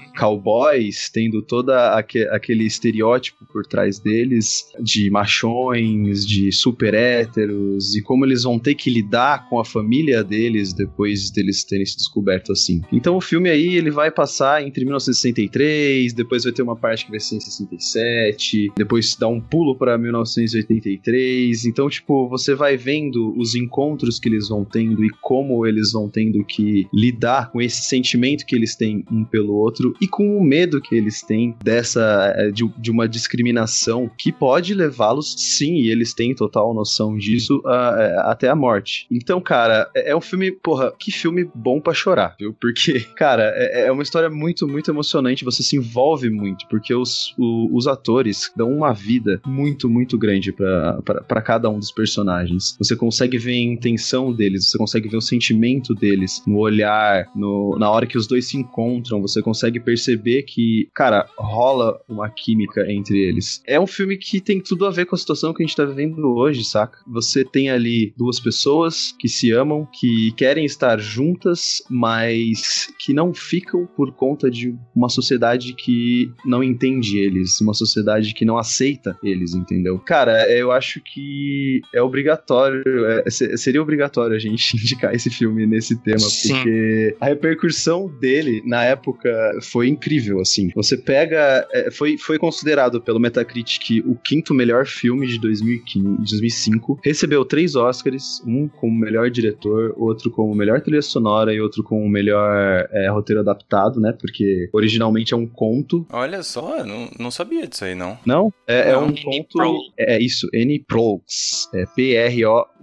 [0.44, 8.02] cowboys, tendo toda aque aquele estereótipo por trás deles de machões, de super héteros e
[8.02, 12.52] como eles vão ter que lidar com a família deles depois deles terem se descoberto
[12.52, 12.82] assim.
[12.92, 17.10] Então o filme aí ele vai passar entre 1963, depois vai ter uma parte que
[17.10, 21.64] vai ser em 67, depois dá um pulo para 1983.
[21.64, 26.08] Então, tipo, você vai vendo os encontros que eles vão tendo e como eles vão
[26.08, 30.42] tendo que lidar com esse sentimento que eles têm um pelo outro e com o
[30.42, 35.90] medo que eles têm dessa eh, de, de uma discriminação que pode levá-los, sim, e
[35.90, 39.06] eles têm total noção disso, a, até a morte.
[39.10, 42.54] Então, cara, é, é um filme, porra, que filme bom para chorar, viu?
[42.60, 47.34] Porque, cara, é, é, uma história muito, muito emocionante, você se envolve muito, porque os,
[47.38, 52.76] o, os atores dão uma vida muito, muito grande para cada um dos personagens.
[52.78, 57.76] Você consegue ver a intenção deles, você consegue ver o sentimento deles no olhar, no,
[57.78, 62.90] na hora que os dois se encontram, você consegue perceber que, cara, rola uma química
[62.90, 63.62] entre eles.
[63.66, 65.84] É um filme que tem tudo a ver com a situação que a gente tá
[65.84, 66.98] vivendo hoje, saca?
[67.06, 73.32] Você tem ali duas pessoas que se amam, que querem estar juntas, mas que não
[73.32, 79.16] ficam por conta de uma sociedade que não entende eles, uma sociedade que não aceita
[79.22, 79.98] eles, entendeu?
[79.98, 86.00] Cara, eu acho que é obrigatório, é, seria obrigatório a gente indicar esse filme nesse
[86.02, 86.54] tema, Sim.
[86.54, 89.30] porque a repercussão dele na época
[89.62, 90.70] foi incrível, assim.
[90.74, 97.00] Você pega, é, foi, foi considerado pelo Metacritic o quinto melhor filme de 2015, 2005,
[97.04, 102.08] recebeu três Oscars, um como melhor diretor, outro como melhor trilha sonora e outro como
[102.08, 104.14] melhor é, roteiro adaptado, né?
[104.18, 106.06] Porque originalmente é um conto.
[106.10, 108.18] Olha só, não, não sabia disso aí, não.
[108.24, 108.52] Não?
[108.66, 109.06] É, é Não.
[109.06, 109.58] um conto.
[109.98, 110.78] É, é isso, N.
[110.80, 111.68] Proulx.
[111.74, 111.84] É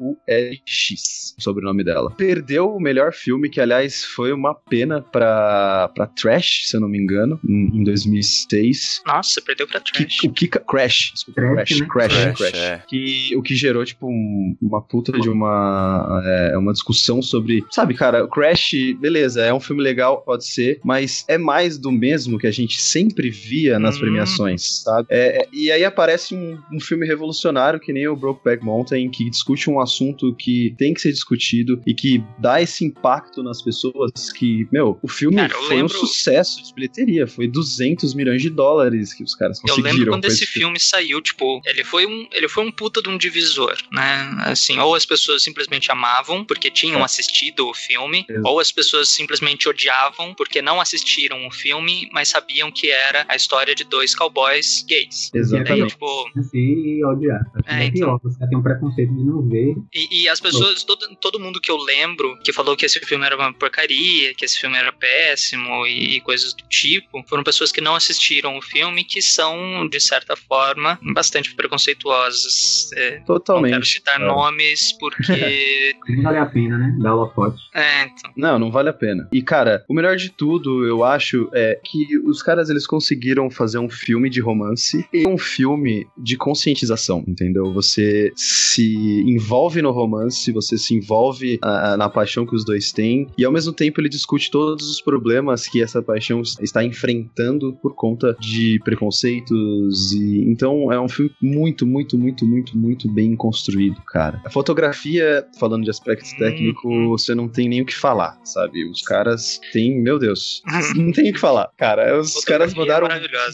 [0.02, 2.12] P-R-O-U-L-X, o sobrenome dela.
[2.12, 6.88] Perdeu o melhor filme, que aliás foi uma pena pra, pra Trash, se eu não
[6.88, 9.02] me engano, em, em 2006.
[9.06, 10.24] Nossa, perdeu pra Trash.
[10.26, 11.88] O que Crash, desculpa, Crash, Crash, né?
[11.88, 12.54] Crash, Crash, Crash.
[12.56, 12.84] é.
[12.88, 17.64] Que, o que gerou, tipo, um- uma puta de uma, é, uma discussão sobre.
[17.72, 21.92] Sabe, cara, o Crash, beleza, é um filme legal, pode ser, mas é mais do
[21.92, 24.02] mesmo que a gente sempre via nas Hum.
[24.02, 25.08] premiações, sabe?
[25.10, 29.30] É, é, e aí aparece um, um filme revolucionário que nem o Brokeback Mountain, que
[29.30, 34.32] discute um assunto que tem que ser discutido e que dá esse impacto nas pessoas
[34.36, 38.50] que, meu, o filme Cara, foi um lembro- sucesso de bilheteria, foi 200 milhões de
[38.50, 39.92] dólares que os caras Eu conseguiram.
[39.96, 43.18] lembro quando esse filme saiu, tipo, ele foi um, ele foi um puta de um
[43.18, 44.30] divisor, né?
[44.46, 47.04] Assim, ou as pessoas simplesmente amavam porque tinham É.
[47.04, 48.48] assistido o filme, Exato.
[48.48, 53.36] ou as pessoas simplesmente odiavam porque não assistiram o filme, mas sabiam que era a
[53.36, 55.30] história de dois cowboys gays.
[55.34, 55.80] Exatamente.
[55.80, 57.40] E aí, tipo, e odiar.
[57.52, 58.20] Que É, é, pior, então.
[58.24, 59.76] você tem um preconceito de não ver.
[59.94, 63.26] E, e as pessoas, todo, todo mundo que eu lembro que falou que esse filme
[63.26, 66.91] era uma porcaria, que esse filme era péssimo e, e coisas do tipo,
[67.28, 72.90] foram pessoas que não assistiram o filme que são, de certa forma, bastante preconceituosas.
[72.96, 73.72] É, Totalmente.
[73.72, 74.26] Não quero citar É.
[74.26, 75.96] nomes porque.
[76.10, 76.96] Não vale a pena, né?
[77.00, 77.58] Dar holofote.
[77.74, 78.32] é, então.
[78.36, 79.28] Não, não vale a pena.
[79.32, 83.78] E, cara, o melhor de tudo, eu acho, é que os caras, eles conseguiram fazer
[83.78, 87.72] um filme de romance e um filme de conscientização, entendeu?
[87.74, 93.28] Você se envolve no romance, você se envolve ah, na paixão que os dois têm,
[93.38, 97.74] e ao mesmo tempo ele discute todos os problemas que essa paixão está tá enfrentando
[97.82, 103.36] por conta de preconceitos e então é um filme muito, muito, muito, muito, muito bem
[103.36, 104.42] construído, cara.
[104.46, 108.84] A fotografia, falando de aspectos técnicos, você não tem nem o que falar, sabe?
[108.90, 110.62] Os caras têm, meu Deus,
[110.96, 112.20] não tem o que falar, cara.
[112.20, 113.08] Os caras mandaram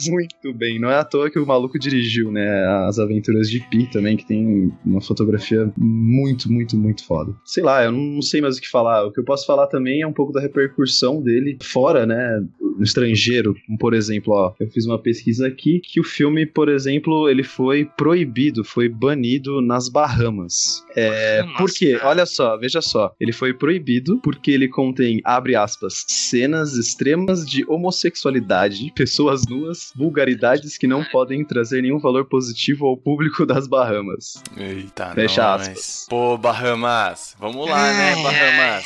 [0.09, 0.79] muito bem.
[0.79, 2.47] Não é à toa que o maluco dirigiu, né?
[2.87, 7.33] As Aventuras de Pi também, que tem uma fotografia muito, muito, muito foda.
[7.45, 9.05] Sei lá, eu não sei mais o que falar.
[9.05, 12.41] O que eu posso falar também é um pouco da repercussão dele fora, né?
[12.59, 13.16] No estrangeiro.
[13.65, 17.43] Como, por exemplo, ó, eu fiz uma pesquisa aqui que o filme, por exemplo, ele
[17.43, 20.83] foi proibido, foi banido nas Bahamas.
[20.95, 21.99] É, por quê?
[22.03, 23.13] Olha só, veja só.
[23.19, 30.77] Ele foi proibido porque ele contém, abre aspas, cenas extremas de homossexualidade, pessoas nuas, vulgaridades
[30.77, 34.41] que não podem trazer nenhum valor positivo ao público das Bahamas.
[34.55, 35.61] Eita, Fecha nós.
[35.61, 36.05] aspas.
[36.09, 37.35] Pô, Bahamas.
[37.39, 38.85] Vamos lá, né, Bahamas?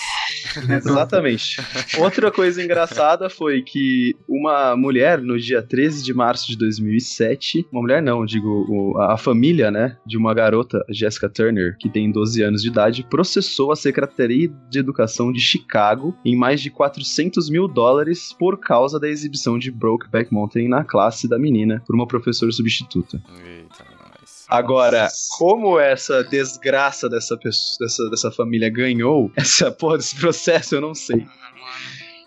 [0.85, 1.61] Exatamente.
[1.99, 7.81] Outra coisa engraçada foi que uma mulher, no dia 13 de março de 2007, uma
[7.81, 12.41] mulher não, digo, o- a família, né, de uma garota, Jessica Turner, que tem 12
[12.41, 17.67] anos de idade, processou a Secretaria de Educação de Chicago em mais de 400 mil
[17.67, 22.51] dólares por causa da exibição de Brokeback Mountain na classe da menina por uma professora
[22.51, 23.21] substituta.
[23.45, 24.45] Eita, nós.
[24.49, 25.07] Agora,
[25.37, 30.93] como essa desgraça dessa pessoa, dessa, dessa família ganhou essa porra desse processo, eu não
[30.93, 31.25] sei.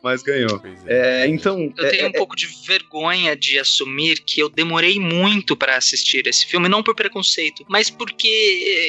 [0.04, 0.60] Mas ganhou.
[0.86, 1.72] É, então.
[1.78, 5.76] Eu é- tenho um é- pouco de vergonha de assumir que eu demorei muito pra
[5.78, 8.28] assistir esse filme, não por preconceito, mas porque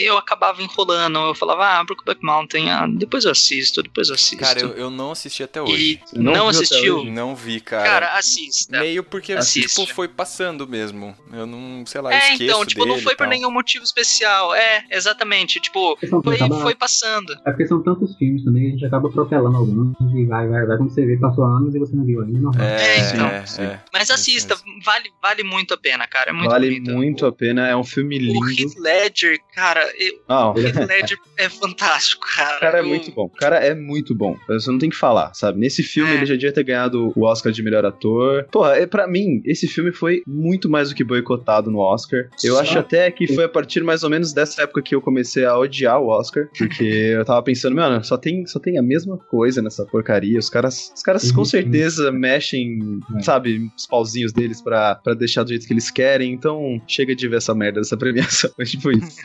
[0.02, 1.18] eu acabava enrolando.
[1.20, 4.38] Eu falava, ah, Brokeback Mountain, ah, depois eu assisto, depois eu assisto.
[4.38, 6.02] Cara, eu, eu não assisti até hoje.
[6.14, 6.98] E não Não assistiu?
[7.00, 7.10] hoje?
[7.12, 7.84] Não vi, cara.
[7.90, 8.78] Cara, assista.
[8.82, 9.70] Meio porque, Assiste.
[9.70, 11.16] tipo, foi passando mesmo.
[11.32, 14.54] Eu não, sei lá, É, esqueço então, tipo, não foi por nenhum motivo especial.
[14.54, 15.62] É, exatamente.
[15.62, 17.32] Tipo, foi, acaba- foi passando.
[17.46, 20.66] É porque são tantos filmes também que a gente acaba atropelando alguns e vai, vai,
[20.66, 20.76] vai.
[20.78, 22.66] Quando vê, passou anos e você não viu ainda, normal.
[22.66, 23.28] É, então.
[23.28, 23.80] é, é.
[23.94, 26.30] Mas assista, vale, vale muito a pena, cara.
[26.32, 26.92] É muito vale bonito.
[26.92, 28.40] muito a pena, é um filme lindo.
[28.40, 30.54] O Heath Ledger, cara, eu- Não.
[30.54, 32.58] o Heath Ledger é fantástico, cara.
[32.58, 33.26] O cara é Eu- muito bom.
[33.26, 34.36] O cara é muito bom.
[34.48, 35.60] Você não tem que falar, sabe?
[35.60, 38.46] Nesse filme ele já devia ter ganhado o Oscar de melhor ator.
[38.52, 42.28] Porra, é, pra mim, esse filme foi muito mais do que boicotado no Oscar.
[42.44, 45.02] Eu Só- acho até que foi a partir mais ou menos dessa época que eu
[45.02, 46.48] comecei a odiar o Oscar.
[46.58, 50.40] Porque eu tava pensando, mano, só tem, só tem a mesma coisa nessa porcaria.
[50.40, 55.50] Os caras, os caras com certeza mexem, sabe, os pauzinhos deles pra, pra deixar do
[55.50, 56.32] jeito que eles querem.
[56.32, 58.50] Então, chega de ver essa merda dessa premiação.
[58.58, 59.18] É tipo isso.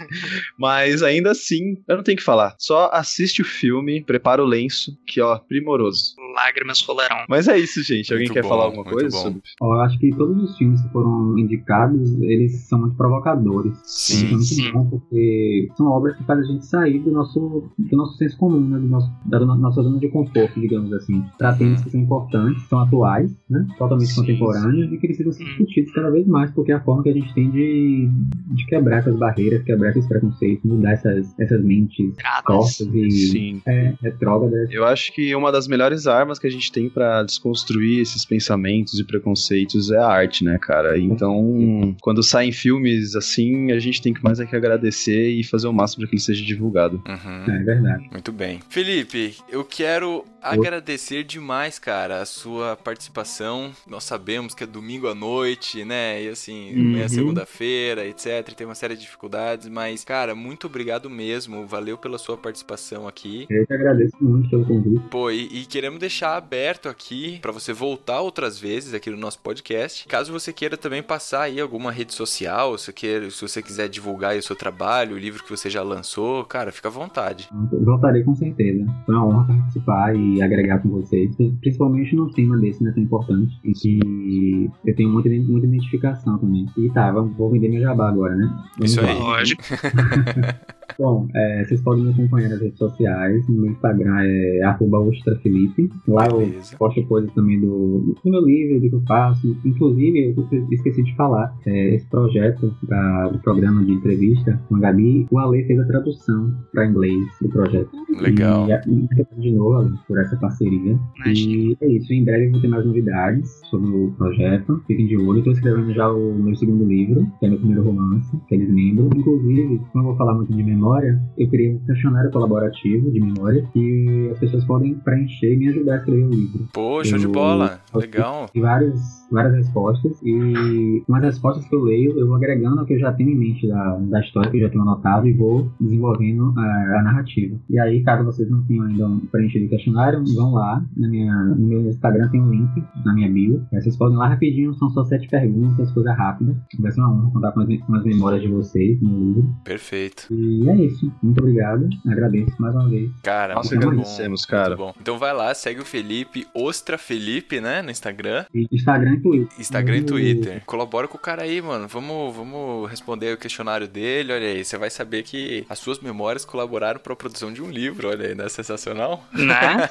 [0.59, 2.57] Mas ainda assim, eu não tenho que falar.
[2.59, 6.14] Só assiste o filme, prepara o lenço, que ó, primoroso.
[6.33, 7.24] Lágrimas rolarão.
[7.28, 8.12] Mas é isso, gente.
[8.12, 9.22] Alguém Muito quer bom, falar alguma coisa bom.
[9.22, 9.43] sobre?
[9.61, 13.76] Eu acho que todos os filmes que foram indicados, eles são muito provocadores.
[13.85, 14.72] Sim, Isso é muito sim.
[14.72, 18.61] bom, porque são obras que fazem a gente sair do nosso, do nosso senso comum,
[18.61, 18.78] né?
[18.78, 21.22] Do nosso, da no- nossa zona de conforto, digamos assim.
[21.39, 23.66] Para temas que são importantes, são atuais, né?
[23.78, 25.47] Totalmente Sim, contemporâneos e que precisam ser Hum.
[25.49, 28.09] discutidos cada vez mais, porque é a forma que a gente tem de,
[28.55, 32.14] de quebrar essas barreiras, quebrar esses preconceitos, mudar essas, essas mentes
[32.47, 33.62] tortas e Sim.
[33.66, 34.68] é, retrógradas.
[34.70, 38.99] Eu acho que uma das melhores armas que a gente tem pra desconstruir esses pensamentos
[38.99, 40.99] e preconceitos é a arte, né, cara?
[40.99, 45.66] Então, quando saem filmes assim, a gente tem que mais é que agradecer e fazer
[45.68, 47.03] o máximo para que ele seja divulgado.
[47.07, 47.55] Uhum.
[47.55, 48.09] É verdade.
[48.11, 48.61] Muito bem.
[48.68, 53.73] Felipe, eu quero agradecer demais, cara, a sua participação.
[53.87, 56.23] Nós sabemos que é domingo à noite, né?
[56.23, 57.09] E assim, amanhã é Uhum.
[57.09, 58.53] segunda-feira, etc.
[58.55, 61.66] Tem uma série de dificuldades, mas, cara, muito obrigado mesmo.
[61.66, 63.47] Valeu pela sua participação aqui.
[63.51, 65.01] Eu que agradeço muito pelo convite.
[65.11, 69.39] Pô, e, e queremos deixar aberto aqui pra você voltar outras vezes aqui no nosso
[69.41, 70.07] podcast.
[70.09, 74.33] Caso você queira também passar aí alguma rede social, se, queira, se você quiser divulgar
[74.33, 77.49] aí o seu trabalho, o livro que você já lançou, cara, fica à vontade.
[77.85, 78.85] Voltarei com certeza.
[79.07, 83.59] Foi uma honra participar e agregar com vocês, principalmente num tema desse, né, tão importante,
[83.65, 86.67] e que eu tenho muita, muita identificação também.
[86.77, 88.47] E tá, vamos, vou vender meu jabá agora, né?
[88.77, 89.19] Vamos Isso aí.
[89.19, 89.63] Lógico.
[90.99, 93.49] Bom, é, vocês podem me acompanhar nas redes sociais.
[93.49, 95.91] No meu Instagram é arroba ostrafelipe.
[96.09, 96.77] Lá eu Beleza.
[96.77, 99.57] posto coisas também do, do meu livro, do que eu faço.
[99.65, 104.81] Inclusive, eu esqueci de falar, é, esse projeto da- do programa de entrevista com a
[104.81, 107.91] Gabi, o Ale fez a tradução para inglês do projeto.
[108.21, 108.67] Legal.
[108.87, 110.99] E, de novo, Ale, por essa parceria.
[111.27, 114.83] E é isso, em breve vou ter mais novidades sobre o projeto.
[114.87, 115.39] Fiquem de olho.
[115.39, 119.09] Estou escrevendo já o meu segundo livro, que é meu primeiro romance, que eles lembram.
[119.17, 124.29] Inclusive, não vou falar muito de memória, eu criei um questionário colaborativo de memória que
[124.33, 126.68] as pessoas podem preencher e me ajudar a escrever o livro.
[126.72, 127.80] Pô, show de bola.
[127.95, 128.49] Legal.
[128.55, 130.20] E várias, várias respostas.
[130.22, 133.31] E com as respostas que eu leio, eu vou agregando o que eu já tenho
[133.31, 137.03] em mente da, da história, que eu já tenho anotado, e vou desenvolvendo a, a
[137.03, 137.57] narrativa.
[137.68, 140.85] E aí, caso vocês não tenham ainda preenchido o questionário, vão lá.
[140.97, 143.64] Na minha, no meu Instagram tem um link na minha bio.
[143.72, 146.57] Vocês podem ir lá rapidinho, são só sete perguntas, coisa rápida.
[146.78, 149.55] Vai ser uma honra contar com as, com as memórias de vocês no livro.
[149.64, 150.26] Perfeito.
[150.31, 151.12] E é isso.
[151.22, 151.89] Muito obrigado.
[152.07, 153.11] Agradeço mais uma vez.
[153.22, 154.76] Cara, Nossa, muito agradecemos, bom, cara.
[154.76, 154.95] muito bom.
[155.01, 158.45] Então vai lá, segue o Felipe, Ostra Felipe, né, no Instagram.
[158.55, 159.61] E Instagram e Twitter.
[159.61, 160.07] Instagram e Uhum.
[160.07, 160.62] Twitter.
[160.66, 161.87] Colabora com o cara aí, mano.
[161.89, 164.33] Vamos, vamos responder o questionário dele.
[164.33, 167.71] Olha aí, você vai saber que as suas memórias colaboraram para a produção de um
[167.71, 168.09] livro.
[168.09, 169.25] Olha aí, não é sensacional?
[169.33, 169.89] Né?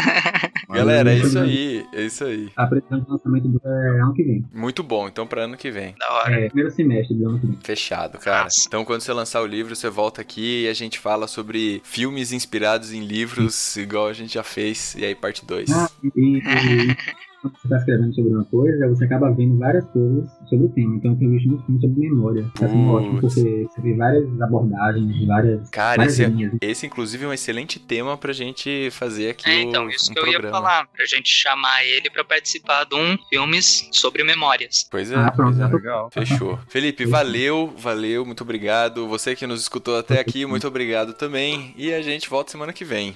[0.70, 1.84] Galera, é isso aí.
[1.92, 2.50] É isso aí.
[2.56, 4.44] A previsão de lançamento do é, ano que vem.
[4.52, 5.08] Muito bom.
[5.08, 5.94] Então, para ano que vem.
[5.98, 6.40] Da hora.
[6.40, 7.58] É, primeiro semestre do ano que vem.
[7.62, 8.44] Fechado, cara.
[8.44, 8.64] Nossa.
[8.66, 12.32] Então, quando você lançar o livro, você volta aqui e a gente fala sobre filmes
[12.32, 14.94] inspirados em livros, igual a gente já fez.
[14.94, 15.70] E aí, parte 2.
[15.70, 16.96] Ah, e, e
[17.40, 20.96] quando você está escrevendo sobre uma coisa, você acaba vendo várias coisas sobre o tema.
[20.96, 22.44] Então eu tenho visto muito filme sobre memória.
[22.58, 22.94] Tá sendo Putz.
[22.94, 23.26] ótimo porque
[23.68, 26.52] você vê várias abordagens, várias, Cara, várias esse, é, linhas.
[26.60, 30.14] esse, inclusive, é um excelente tema pra gente fazer aqui É, o- então, isso um
[30.14, 30.56] que eu ia programa.
[30.58, 34.86] falar, pra gente chamar ele pra participar de um filmes sobre memórias.
[34.90, 35.74] Pois é, Ah, pronto, pois é.
[35.74, 36.10] Legal.
[36.12, 36.58] Fechou.
[36.68, 39.06] Felipe, valeu, valeu, muito obrigado.
[39.08, 41.72] Você que nos escutou até aqui, muito obrigado também.
[41.76, 43.14] E a gente volta semana que vem.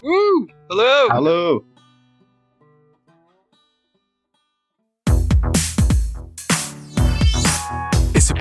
[0.68, 1.10] Falou!
[1.10, 1.73] Alô!